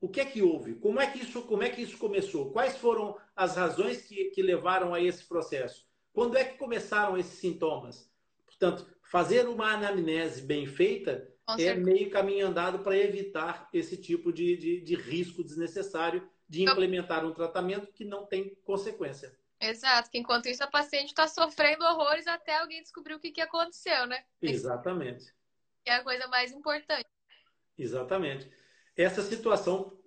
o 0.00 0.08
que 0.08 0.20
é 0.20 0.24
que 0.24 0.42
houve, 0.42 0.74
como 0.74 1.00
é 1.00 1.10
que 1.10 1.20
isso, 1.20 1.42
como 1.42 1.62
é 1.62 1.70
que 1.70 1.82
isso 1.82 1.98
começou, 1.98 2.50
quais 2.52 2.76
foram 2.76 3.16
as 3.34 3.56
razões 3.56 4.02
que, 4.02 4.26
que 4.26 4.42
levaram 4.42 4.94
a 4.94 5.00
esse 5.00 5.24
processo, 5.24 5.86
quando 6.12 6.36
é 6.36 6.44
que 6.44 6.58
começaram 6.58 7.16
esses 7.18 7.38
sintomas. 7.38 8.10
Portanto, 8.46 8.86
fazer 9.02 9.48
uma 9.48 9.72
anamnese 9.72 10.42
bem 10.42 10.66
feita 10.66 11.28
é 11.58 11.74
meio 11.74 12.10
caminho 12.10 12.46
andado 12.46 12.80
para 12.80 12.96
evitar 12.96 13.68
esse 13.72 13.96
tipo 13.96 14.32
de, 14.32 14.56
de, 14.56 14.80
de 14.80 14.94
risco 14.96 15.44
desnecessário 15.44 16.28
de 16.48 16.62
então 16.62 16.74
implementar 16.74 17.24
um 17.24 17.32
tratamento 17.32 17.92
que 17.92 18.04
não 18.04 18.26
tem 18.26 18.54
consequência. 18.64 19.36
Exato, 19.60 20.10
que 20.10 20.18
enquanto 20.18 20.46
isso 20.46 20.62
a 20.62 20.66
paciente 20.66 21.08
está 21.08 21.26
sofrendo 21.26 21.84
horrores 21.84 22.26
até 22.26 22.58
alguém 22.58 22.82
descobrir 22.82 23.14
o 23.14 23.20
que, 23.20 23.30
que 23.30 23.40
aconteceu, 23.40 24.06
né? 24.06 24.22
Exatamente. 24.42 25.34
Que 25.82 25.90
é 25.90 25.94
a 25.94 26.04
coisa 26.04 26.26
mais 26.28 26.52
importante. 26.52 27.06
Exatamente. 27.78 28.50
Essa 28.96 29.22
situação, 29.22 29.98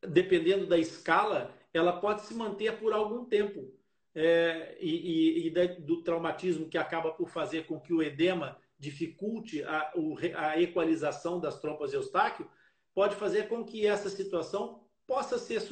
dependendo 0.00 0.66
da 0.66 0.78
escala, 0.78 1.54
ela 1.72 2.00
pode 2.00 2.22
se 2.22 2.34
manter 2.34 2.78
por 2.78 2.92
algum 2.92 3.24
tempo. 3.24 3.72
É, 4.14 4.76
e, 4.80 5.46
e, 5.46 5.46
e 5.46 5.80
do 5.80 6.02
traumatismo 6.02 6.68
que 6.68 6.76
acaba 6.76 7.12
por 7.12 7.28
fazer 7.28 7.66
com 7.66 7.78
que 7.78 7.92
o 7.92 8.02
edema 8.02 8.60
dificulte 8.78 9.62
a, 9.64 9.92
a 10.36 10.60
equalização 10.60 11.40
das 11.40 11.60
trompas 11.60 11.90
de 11.90 11.96
Eustáquio, 11.96 12.48
pode 12.94 13.16
fazer 13.16 13.48
com 13.48 13.64
que 13.64 13.86
essa 13.86 14.08
situação 14.08 14.84
possa 15.06 15.38
ser, 15.38 15.62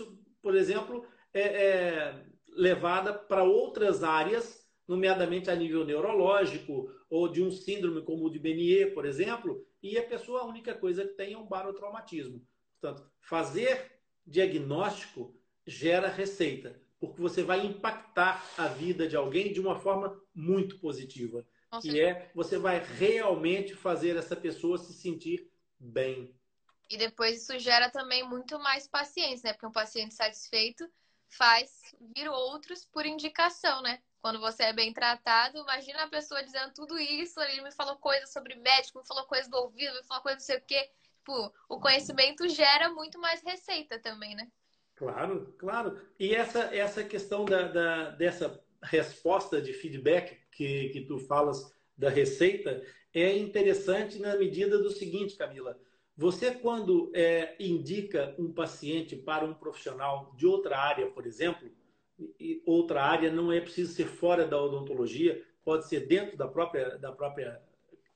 por 0.42 0.54
exemplo, 0.54 1.06
é, 1.32 1.40
é, 1.40 2.24
levada 2.48 3.12
para 3.12 3.44
outras 3.44 4.02
áreas, 4.02 4.66
nomeadamente 4.88 5.50
a 5.50 5.54
nível 5.54 5.84
neurológico, 5.84 6.90
ou 7.10 7.28
de 7.28 7.42
um 7.42 7.50
síndrome 7.50 8.02
como 8.02 8.24
o 8.24 8.30
de 8.30 8.38
Benier, 8.38 8.94
por 8.94 9.04
exemplo, 9.04 9.64
e 9.82 9.98
a 9.98 10.02
pessoa, 10.02 10.40
a 10.40 10.46
única 10.46 10.74
coisa 10.74 11.04
que 11.04 11.14
tem 11.14 11.34
é 11.34 11.38
um 11.38 11.46
barotraumatismo. 11.46 12.44
Portanto, 12.80 13.08
fazer 13.20 14.00
diagnóstico 14.26 15.34
gera 15.66 16.08
receita, 16.08 16.80
porque 16.98 17.20
você 17.20 17.42
vai 17.42 17.64
impactar 17.64 18.44
a 18.56 18.68
vida 18.68 19.06
de 19.06 19.16
alguém 19.16 19.52
de 19.52 19.60
uma 19.60 19.76
forma 19.76 20.20
muito 20.34 20.78
positiva, 20.78 21.46
que 21.80 22.00
é 22.00 22.30
você 22.34 22.58
vai 22.58 22.78
realmente 22.78 23.74
fazer 23.74 24.16
essa 24.16 24.36
pessoa 24.36 24.78
se 24.78 24.92
sentir 24.92 25.50
bem. 25.78 26.34
E 26.88 26.96
depois 26.96 27.42
isso 27.42 27.58
gera 27.58 27.90
também 27.90 28.22
muito 28.28 28.58
mais 28.58 28.86
paciência, 28.86 29.48
né? 29.48 29.52
Porque 29.52 29.66
um 29.66 29.72
paciente 29.72 30.14
satisfeito 30.14 30.88
faz 31.28 31.94
vir 32.14 32.28
outros 32.28 32.84
por 32.84 33.04
indicação, 33.04 33.82
né? 33.82 34.00
Quando 34.20 34.40
você 34.40 34.64
é 34.64 34.72
bem 34.72 34.92
tratado, 34.92 35.58
imagina 35.58 36.04
a 36.04 36.08
pessoa 36.08 36.42
dizendo 36.42 36.72
tudo 36.74 36.98
isso, 36.98 37.40
ele 37.40 37.62
me 37.62 37.72
falou 37.72 37.96
coisa 37.96 38.26
sobre 38.26 38.54
médico, 38.56 39.00
me 39.00 39.06
falou 39.06 39.24
coisa 39.24 39.48
do 39.48 39.56
ouvido, 39.56 39.94
me 39.94 40.04
falou 40.04 40.22
coisa 40.22 40.36
não 40.36 40.44
sei 40.44 40.58
o 40.58 40.62
quê. 40.62 40.90
Tipo, 41.18 41.52
o 41.68 41.80
conhecimento 41.80 42.48
gera 42.48 42.88
muito 42.90 43.18
mais 43.20 43.42
receita 43.42 43.98
também, 43.98 44.34
né? 44.34 44.48
Claro, 44.94 45.54
claro. 45.58 46.00
E 46.18 46.34
essa, 46.34 46.74
essa 46.74 47.04
questão 47.04 47.44
da, 47.44 47.68
da, 47.68 48.10
dessa 48.10 48.64
resposta 48.82 49.60
de 49.60 49.72
feedback 49.72 50.40
que, 50.56 50.88
que 50.88 51.02
tu 51.02 51.18
falas 51.18 51.72
da 51.96 52.08
receita 52.08 52.82
é 53.12 53.36
interessante 53.36 54.18
na 54.18 54.36
medida 54.36 54.78
do 54.78 54.90
seguinte, 54.90 55.36
Camila. 55.36 55.78
Você, 56.16 56.50
quando 56.52 57.10
é, 57.14 57.54
indica 57.60 58.34
um 58.38 58.50
paciente 58.52 59.14
para 59.14 59.44
um 59.44 59.52
profissional 59.52 60.34
de 60.36 60.46
outra 60.46 60.78
área, 60.78 61.10
por 61.10 61.26
exemplo, 61.26 61.70
e 62.40 62.62
outra 62.64 63.02
área 63.02 63.30
não 63.30 63.52
é 63.52 63.60
preciso 63.60 63.92
ser 63.92 64.06
fora 64.06 64.46
da 64.46 64.60
odontologia, 64.60 65.44
pode 65.62 65.86
ser 65.86 66.06
dentro 66.06 66.36
da 66.36 66.48
própria, 66.48 66.96
da 66.96 67.12
própria, 67.12 67.60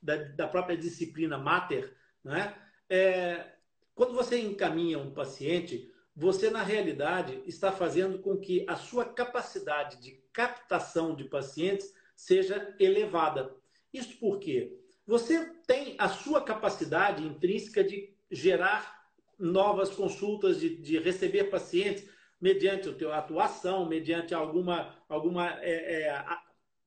da, 0.02 0.16
da 0.16 0.48
própria 0.48 0.76
disciplina 0.76 1.36
mater, 1.36 1.94
né? 2.24 2.56
É, 2.88 3.52
quando 3.94 4.14
você 4.14 4.40
encaminha 4.40 4.98
um 4.98 5.12
paciente, 5.12 5.92
você, 6.16 6.48
na 6.48 6.62
realidade, 6.62 7.42
está 7.46 7.70
fazendo 7.70 8.18
com 8.18 8.38
que 8.38 8.64
a 8.66 8.76
sua 8.76 9.04
capacidade 9.04 10.00
de 10.00 10.12
captação 10.32 11.14
de 11.14 11.24
pacientes 11.24 11.94
seja 12.20 12.74
elevada. 12.78 13.54
Isso 13.92 14.18
por 14.18 14.38
quê? 14.38 14.78
Você 15.06 15.44
tem 15.66 15.96
a 15.98 16.08
sua 16.08 16.42
capacidade 16.42 17.24
intrínseca 17.26 17.82
de 17.82 18.14
gerar 18.30 19.00
novas 19.38 19.90
consultas, 19.90 20.60
de, 20.60 20.76
de 20.76 20.98
receber 20.98 21.44
pacientes 21.44 22.06
mediante 22.40 22.88
a 22.88 22.92
tua 22.92 23.16
atuação, 23.16 23.88
mediante 23.88 24.34
alguma, 24.34 24.94
alguma 25.08 25.58
é, 25.62 26.02
é, 26.02 26.24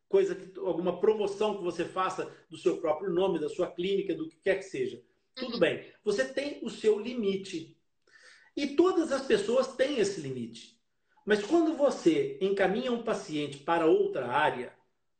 coisa, 0.07 0.37
alguma 0.57 0.99
promoção 0.99 1.57
que 1.57 1.63
você 1.63 1.83
faça 1.83 2.31
do 2.49 2.57
seu 2.57 2.77
próprio 2.77 3.11
nome, 3.11 3.39
da 3.39 3.49
sua 3.49 3.69
clínica, 3.71 4.13
do 4.13 4.29
que 4.29 4.37
quer 4.37 4.55
que 4.55 4.65
seja. 4.65 5.01
Tudo 5.35 5.55
uhum. 5.55 5.59
bem. 5.59 5.83
Você 6.03 6.25
tem 6.25 6.59
o 6.61 6.69
seu 6.69 6.99
limite. 6.99 7.75
E 8.55 8.67
todas 8.67 9.11
as 9.11 9.25
pessoas 9.25 9.75
têm 9.75 9.97
esse 9.97 10.21
limite. 10.21 10.79
Mas 11.25 11.43
quando 11.43 11.75
você 11.75 12.37
encaminha 12.39 12.91
um 12.91 13.03
paciente 13.03 13.57
para 13.57 13.87
outra 13.87 14.27
área, 14.27 14.71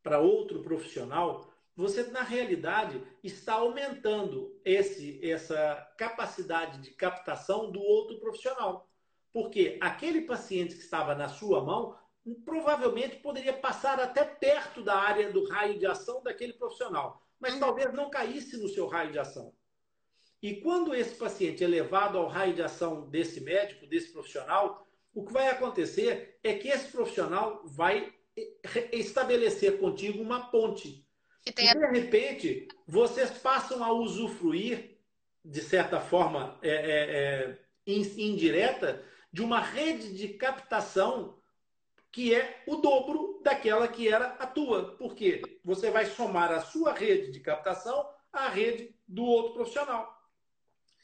para 0.04 0.20
outro 0.20 0.62
profissional, 0.62 1.50
você 1.76 2.04
na 2.04 2.22
realidade 2.22 3.02
está 3.24 3.54
aumentando 3.54 4.60
esse, 4.64 5.20
essa 5.28 5.76
capacidade 5.98 6.80
de 6.82 6.92
captação 6.92 7.72
do 7.72 7.82
outro 7.82 8.20
profissional. 8.20 8.88
Porque 9.32 9.80
aquele 9.82 10.22
paciente 10.22 10.76
que 10.76 10.84
estava 10.84 11.16
na 11.16 11.28
sua 11.30 11.64
mão 11.64 11.98
provavelmente 12.46 13.18
poderia 13.18 13.54
passar 13.54 14.00
até 14.00 14.24
perto 14.24 14.84
da 14.84 14.96
área 14.96 15.32
do 15.32 15.48
raio 15.50 15.80
de 15.80 15.86
ação 15.86 16.22
daquele 16.22 16.54
profissional, 16.54 17.26
mas 17.40 17.56
uhum. 17.56 17.60
talvez 17.60 17.94
não 17.94 18.10
caísse 18.10 18.56
no 18.58 18.70
seu 18.70 18.88
raio 18.88 19.12
de 19.12 19.20
ação. 19.20 19.54
E 20.42 20.58
quando 20.58 20.94
esse 20.94 21.16
paciente 21.16 21.64
é 21.64 21.68
levado 21.68 22.18
ao 22.18 22.28
raio 22.28 22.54
de 22.54 22.62
ação 22.62 23.10
desse 23.10 23.42
médico, 23.42 23.88
desse 23.88 24.12
profissional, 24.12 24.86
o 25.14 25.26
que 25.26 25.34
vai 25.34 25.50
acontecer 25.50 26.38
é 26.44 26.54
que 26.54 26.68
esse 26.68 26.92
profissional 26.92 27.62
vai 27.66 28.14
estabelecer 28.92 29.80
contigo 29.80 30.22
uma 30.22 30.50
ponte 30.50 31.04
e, 31.46 31.52
tem... 31.52 31.72
de 31.74 32.00
repente, 32.00 32.68
vocês 32.88 33.32
passam 33.32 33.84
a 33.84 33.92
usufruir, 33.92 34.98
de 35.44 35.62
certa 35.62 36.00
forma 36.00 36.58
é, 36.62 36.70
é, 36.70 37.52
é, 37.52 37.60
indireta, 37.86 39.04
de 39.32 39.42
uma 39.42 39.60
rede 39.60 40.14
de 40.14 40.30
captação 40.30 41.38
que 42.12 42.34
é 42.34 42.64
o 42.68 42.76
dobro 42.76 43.42
daquela 43.44 43.88
que 43.88 44.08
era 44.08 44.28
a 44.36 44.46
tua. 44.46 44.96
Porque 44.98 45.42
você 45.66 45.90
vai 45.90 46.06
somar 46.06 46.52
a 46.52 46.62
sua 46.62 46.94
rede 46.94 47.32
de 47.32 47.40
captação 47.40 48.08
à 48.32 48.48
rede 48.48 48.96
do 49.08 49.24
outro 49.24 49.54
profissional. 49.54 50.16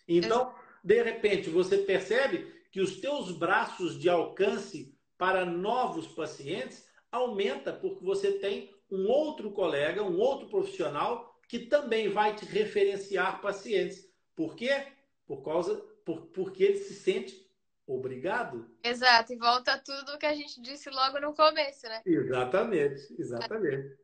Então, 0.07 0.53
de 0.84 1.01
repente, 1.01 1.49
você 1.49 1.80
percebe 1.80 2.53
que 2.71 2.80
os 2.80 3.01
teus 3.01 3.32
braços 3.32 3.99
de 3.99 4.07
alcance 4.07 4.95
para 5.17 5.45
novos 5.45 6.07
pacientes 6.07 6.88
aumenta 7.12 7.74
porque 7.74 8.03
você 8.03 8.34
tem 8.34 8.74
um 8.89 9.07
outro 9.07 9.51
colega, 9.51 10.03
um 10.03 10.20
outro 10.20 10.47
profissional 10.47 11.39
que 11.47 11.60
também 11.60 12.10
vai 12.10 12.36
te 12.36 12.45
referenciar 12.45 13.41
pacientes. 13.41 14.07
Por 14.36 14.55
quê? 14.55 14.88
Por 15.26 15.43
causa, 15.43 15.76
por, 16.05 16.28
porque 16.28 16.64
ele 16.64 16.78
se 16.78 16.93
sente 16.93 17.49
obrigado. 17.88 18.70
Exato, 18.84 19.34
e 19.34 19.36
volta 19.36 19.78
tudo 19.80 20.18
que 20.18 20.26
a 20.26 20.34
gente 20.34 20.62
disse 20.62 20.89
logo 20.89 21.20
no 21.20 21.34
começo, 21.34 21.88
né? 21.88 22.01
Exatamente, 22.05 23.16
exatamente. 23.20 23.97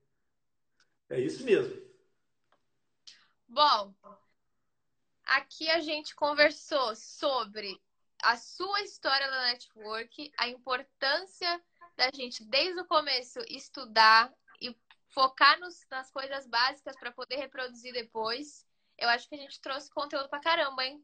É 1.10 1.20
isso 1.20 1.44
mesmo. 1.46 1.86
Bom, 3.48 3.94
aqui 5.24 5.70
a 5.70 5.80
gente 5.80 6.16
conversou 6.16 6.96
sobre 6.96 7.80
a 8.24 8.38
sua 8.38 8.82
história 8.82 9.30
da 9.30 9.46
network, 9.46 10.32
a 10.38 10.48
importância 10.48 11.62
da 11.96 12.10
gente 12.14 12.44
desde 12.46 12.80
o 12.80 12.86
começo 12.86 13.40
estudar 13.50 14.32
e 14.62 14.76
focar 15.14 15.60
nos, 15.60 15.80
nas 15.90 16.12
coisas 16.12 16.48
básicas 16.48 16.96
para 17.00 17.12
poder 17.12 17.38
reproduzir 17.38 17.94
depois. 17.94 18.66
Eu 18.98 19.10
acho 19.10 19.28
que 19.28 19.36
a 19.36 19.38
gente 19.38 19.60
trouxe 19.62 19.90
conteúdo 19.90 20.30
para 20.30 20.40
caramba, 20.40 20.86
hein? 20.86 21.04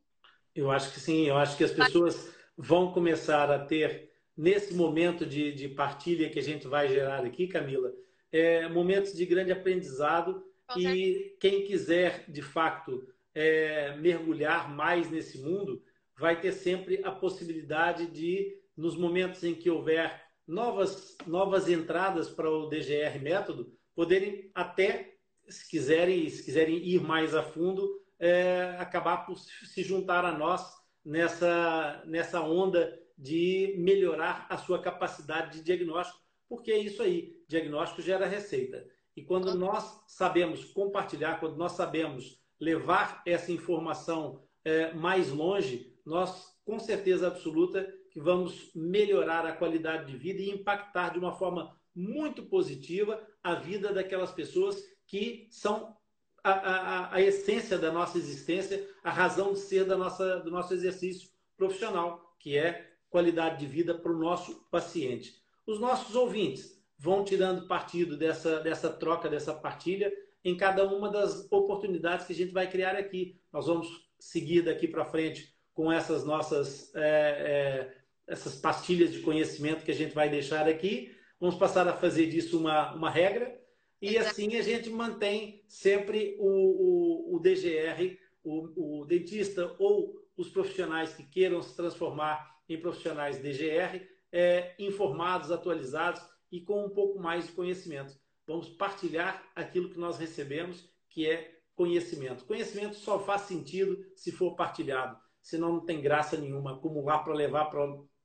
Eu 0.55 0.69
acho 0.69 0.91
que 0.91 0.99
sim, 0.99 1.27
eu 1.27 1.37
acho 1.37 1.55
que 1.57 1.63
as 1.63 1.71
pessoas 1.71 2.33
vão 2.57 2.91
começar 2.91 3.49
a 3.49 3.65
ter, 3.65 4.11
nesse 4.35 4.73
momento 4.73 5.25
de, 5.25 5.53
de 5.53 5.69
partilha 5.69 6.29
que 6.29 6.39
a 6.39 6.43
gente 6.43 6.67
vai 6.67 6.89
gerar 6.89 7.25
aqui, 7.25 7.47
Camila, 7.47 7.93
é, 8.31 8.67
momentos 8.67 9.13
de 9.13 9.25
grande 9.25 9.51
aprendizado. 9.51 10.45
e 10.77 11.35
quem 11.39 11.65
quiser, 11.65 12.29
de 12.29 12.41
fato, 12.41 13.07
é, 13.33 13.95
mergulhar 13.97 14.69
mais 14.69 15.09
nesse 15.09 15.37
mundo, 15.37 15.83
vai 16.17 16.39
ter 16.39 16.51
sempre 16.51 17.01
a 17.03 17.11
possibilidade 17.11 18.07
de, 18.07 18.57
nos 18.75 18.95
momentos 18.97 19.43
em 19.43 19.55
que 19.55 19.69
houver 19.69 20.30
novas, 20.51 21.15
novas 21.25 21.69
entradas 21.69 22.29
para 22.29 22.49
o 22.49 22.67
DGR 22.67 23.17
método 23.19 23.73
poderem 23.95 24.51
até, 24.53 25.15
se 25.47 25.69
quiserem, 25.69 26.29
se 26.29 26.43
quiserem 26.43 26.75
ir 26.77 27.01
mais 27.01 27.33
a 27.33 27.41
fundo, 27.41 27.89
é, 28.19 28.75
acabar 28.77 29.25
por 29.25 29.37
se 29.37 29.81
juntar 29.81 30.25
a 30.25 30.37
nós 30.37 30.61
nessa, 31.03 32.03
nessa 32.05 32.41
onda 32.41 32.99
de 33.17 33.75
melhorar 33.77 34.45
a 34.49 34.57
sua 34.57 34.81
capacidade 34.81 35.57
de 35.57 35.63
diagnóstico, 35.63 36.19
porque 36.49 36.71
é 36.71 36.77
isso 36.77 37.01
aí, 37.01 37.33
diagnóstico 37.47 38.01
gera 38.01 38.25
receita. 38.25 38.85
E 39.15 39.23
quando 39.23 39.55
nós 39.55 40.03
sabemos 40.07 40.65
compartilhar, 40.65 41.39
quando 41.39 41.55
nós 41.55 41.73
sabemos 41.73 42.41
levar 42.59 43.21
essa 43.25 43.51
informação 43.51 44.43
é, 44.65 44.93
mais 44.93 45.29
longe, 45.29 45.95
nós, 46.05 46.59
com 46.65 46.77
certeza 46.77 47.27
absoluta, 47.27 47.87
que 48.11 48.19
vamos 48.19 48.71
melhorar 48.75 49.45
a 49.45 49.53
qualidade 49.53 50.11
de 50.11 50.17
vida 50.17 50.41
e 50.41 50.51
impactar 50.51 51.09
de 51.09 51.19
uma 51.19 51.31
forma 51.31 51.75
muito 51.95 52.43
positiva 52.43 53.21
a 53.43 53.55
vida 53.55 53.93
daquelas 53.93 54.31
pessoas 54.31 54.81
que 55.07 55.47
são 55.49 55.95
a, 56.43 56.51
a, 56.51 57.15
a 57.15 57.21
essência 57.21 57.77
da 57.77 57.91
nossa 57.91 58.17
existência, 58.17 58.87
a 59.03 59.11
razão 59.11 59.53
de 59.53 59.59
ser 59.59 59.85
da 59.85 59.97
nossa, 59.97 60.39
do 60.39 60.49
nosso 60.49 60.73
exercício 60.73 61.29
profissional, 61.55 62.35
que 62.39 62.57
é 62.57 62.89
qualidade 63.09 63.59
de 63.59 63.67
vida 63.67 63.93
para 63.93 64.11
o 64.11 64.17
nosso 64.17 64.67
paciente. 64.71 65.41
Os 65.67 65.79
nossos 65.79 66.15
ouvintes 66.15 66.81
vão 66.97 67.23
tirando 67.23 67.67
partido 67.67 68.17
dessa, 68.17 68.59
dessa 68.59 68.89
troca, 68.89 69.29
dessa 69.29 69.53
partilha, 69.53 70.11
em 70.43 70.57
cada 70.57 70.87
uma 70.87 71.09
das 71.09 71.51
oportunidades 71.51 72.25
que 72.25 72.33
a 72.33 72.35
gente 72.35 72.51
vai 72.51 72.69
criar 72.69 72.95
aqui. 72.95 73.39
Nós 73.51 73.67
vamos 73.67 73.87
seguir 74.19 74.63
daqui 74.63 74.87
para 74.87 75.05
frente 75.05 75.53
com 75.73 75.91
essas 75.91 76.23
nossas 76.23 76.93
é, 76.95 77.01
é, 77.01 78.00
essas 78.27 78.55
pastilhas 78.55 79.11
de 79.11 79.19
conhecimento 79.19 79.83
que 79.83 79.91
a 79.91 79.95
gente 79.95 80.13
vai 80.13 80.29
deixar 80.29 80.67
aqui. 80.67 81.15
Vamos 81.39 81.55
passar 81.55 81.87
a 81.87 81.93
fazer 81.93 82.27
disso 82.27 82.59
uma, 82.59 82.93
uma 82.93 83.09
regra 83.09 83.59
e 84.01 84.17
assim 84.17 84.55
a 84.55 84.63
gente 84.63 84.89
mantém 84.89 85.63
sempre 85.67 86.35
o, 86.39 86.47
o, 86.47 87.35
o 87.35 87.39
DGR, 87.39 88.17
o, 88.43 89.01
o, 89.01 89.05
dentista 89.05 89.75
ou 89.77 90.15
os 90.35 90.49
profissionais 90.49 91.13
que 91.13 91.23
queiram 91.23 91.61
se 91.61 91.75
transformar 91.75 92.59
em 92.67 92.79
profissionais 92.79 93.39
DGR, 93.39 94.07
é, 94.31 94.73
informados, 94.79 95.51
atualizados 95.51 96.21
e 96.51 96.61
com 96.61 96.85
um 96.85 96.89
pouco 96.89 97.19
mais 97.19 97.45
de 97.45 97.51
conhecimento. 97.51 98.19
Vamos 98.47 98.69
partilhar 98.69 99.43
aquilo 99.55 99.89
que 99.89 99.99
nós 99.99 100.17
recebemos, 100.17 100.89
que 101.09 101.27
é 101.27 101.59
conhecimento. 101.75 102.45
Conhecimento 102.45 102.95
só 102.95 103.19
faz 103.19 103.41
sentido 103.41 104.03
se 104.15 104.31
for 104.31 104.55
partilhado, 104.55 105.17
senão 105.41 105.73
não 105.73 105.85
tem 105.85 106.01
graça 106.01 106.37
nenhuma 106.37 106.73
acumular 106.73 107.19
para 107.19 107.33
levar 107.33 107.65
para 107.65 107.81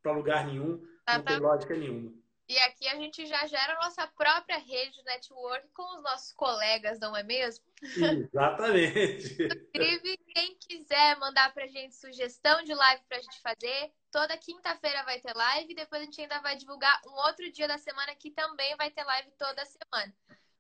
para 0.07 0.13
lugar 0.13 0.47
nenhum, 0.47 0.81
Não 1.09 1.23
tem 1.25 1.39
lógica 1.41 1.75
nenhuma. 1.75 2.15
E 2.49 2.57
aqui 2.61 2.87
a 2.87 2.95
gente 2.95 3.27
já 3.27 3.45
gera 3.49 3.73
a 3.73 3.85
nossa 3.85 4.07
própria 4.07 4.57
rede 4.57 4.93
de 4.93 5.03
network 5.03 5.67
com 5.75 5.97
os 5.97 6.03
nossos 6.05 6.33
colegas, 6.33 7.01
não 7.01 7.17
é 7.17 7.25
mesmo? 7.25 7.65
Exatamente. 7.83 9.37
Inclusive, 9.75 10.17
quem 10.33 10.57
quiser 10.61 11.19
mandar 11.19 11.53
pra 11.53 11.67
gente 11.67 11.97
sugestão 11.97 12.63
de 12.63 12.73
live 12.73 13.03
pra 13.09 13.19
gente 13.19 13.41
fazer, 13.41 13.93
toda 14.13 14.39
quinta-feira 14.39 15.03
vai 15.03 15.19
ter 15.19 15.35
live, 15.35 15.75
depois 15.75 16.03
a 16.03 16.05
gente 16.05 16.21
ainda 16.21 16.41
vai 16.41 16.55
divulgar 16.55 17.03
um 17.09 17.15
outro 17.27 17.51
dia 17.51 17.67
da 17.67 17.79
semana 17.79 18.15
que 18.15 18.31
também 18.31 18.77
vai 18.77 18.93
ter 18.93 19.03
live 19.03 19.33
toda 19.37 19.65
semana. 19.65 20.15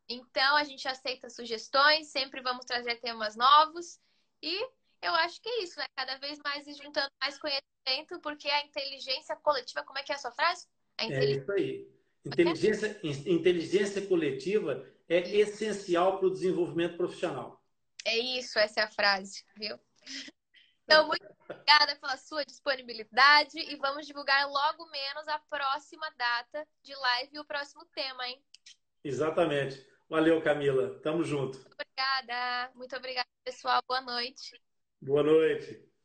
Então, 0.08 0.56
a 0.56 0.64
gente 0.64 0.88
aceita 0.88 1.30
sugestões, 1.30 2.08
sempre 2.08 2.40
vamos 2.40 2.64
trazer 2.64 2.96
temas 2.96 3.36
novos 3.36 4.00
e 4.42 4.60
eu 5.00 5.14
acho 5.14 5.40
que 5.40 5.48
é 5.48 5.62
isso, 5.62 5.78
né? 5.78 5.86
Cada 5.94 6.16
vez 6.18 6.40
mais 6.40 6.64
juntando 6.76 7.10
mais 7.20 7.38
conhecimento, 7.38 7.75
porque 8.22 8.48
a 8.48 8.64
inteligência 8.64 9.36
coletiva, 9.36 9.82
como 9.84 9.98
é 9.98 10.02
que 10.02 10.12
é 10.12 10.14
a 10.14 10.18
sua 10.18 10.32
frase? 10.32 10.66
É 10.98 11.24
isso 11.24 11.52
aí. 11.52 11.88
Inteligência, 12.24 13.00
inteligência 13.04 14.06
coletiva 14.06 14.84
é 15.08 15.18
essencial 15.18 16.18
para 16.18 16.26
o 16.26 16.32
desenvolvimento 16.32 16.96
profissional. 16.96 17.62
É 18.04 18.16
isso, 18.16 18.58
essa 18.58 18.80
é 18.80 18.82
a 18.82 18.90
frase, 18.90 19.44
viu? 19.56 19.78
Então, 20.84 21.06
muito 21.06 21.26
obrigada 21.48 21.96
pela 21.96 22.16
sua 22.16 22.44
disponibilidade 22.44 23.58
e 23.58 23.76
vamos 23.76 24.06
divulgar 24.06 24.48
logo 24.48 24.88
menos 24.90 25.28
a 25.28 25.38
próxima 25.50 26.08
data 26.16 26.66
de 26.82 26.94
live 26.94 27.30
e 27.34 27.40
o 27.40 27.44
próximo 27.44 27.84
tema, 27.86 28.28
hein? 28.28 28.40
Exatamente. 29.02 29.84
Valeu, 30.08 30.40
Camila. 30.40 31.00
Tamo 31.00 31.24
junto. 31.24 31.58
Muito 31.58 31.74
obrigada. 31.74 32.72
Muito 32.74 32.96
obrigada, 32.96 33.28
pessoal. 33.44 33.82
Boa 33.86 34.00
noite. 34.00 34.60
Boa 35.00 35.22
noite. 35.22 35.95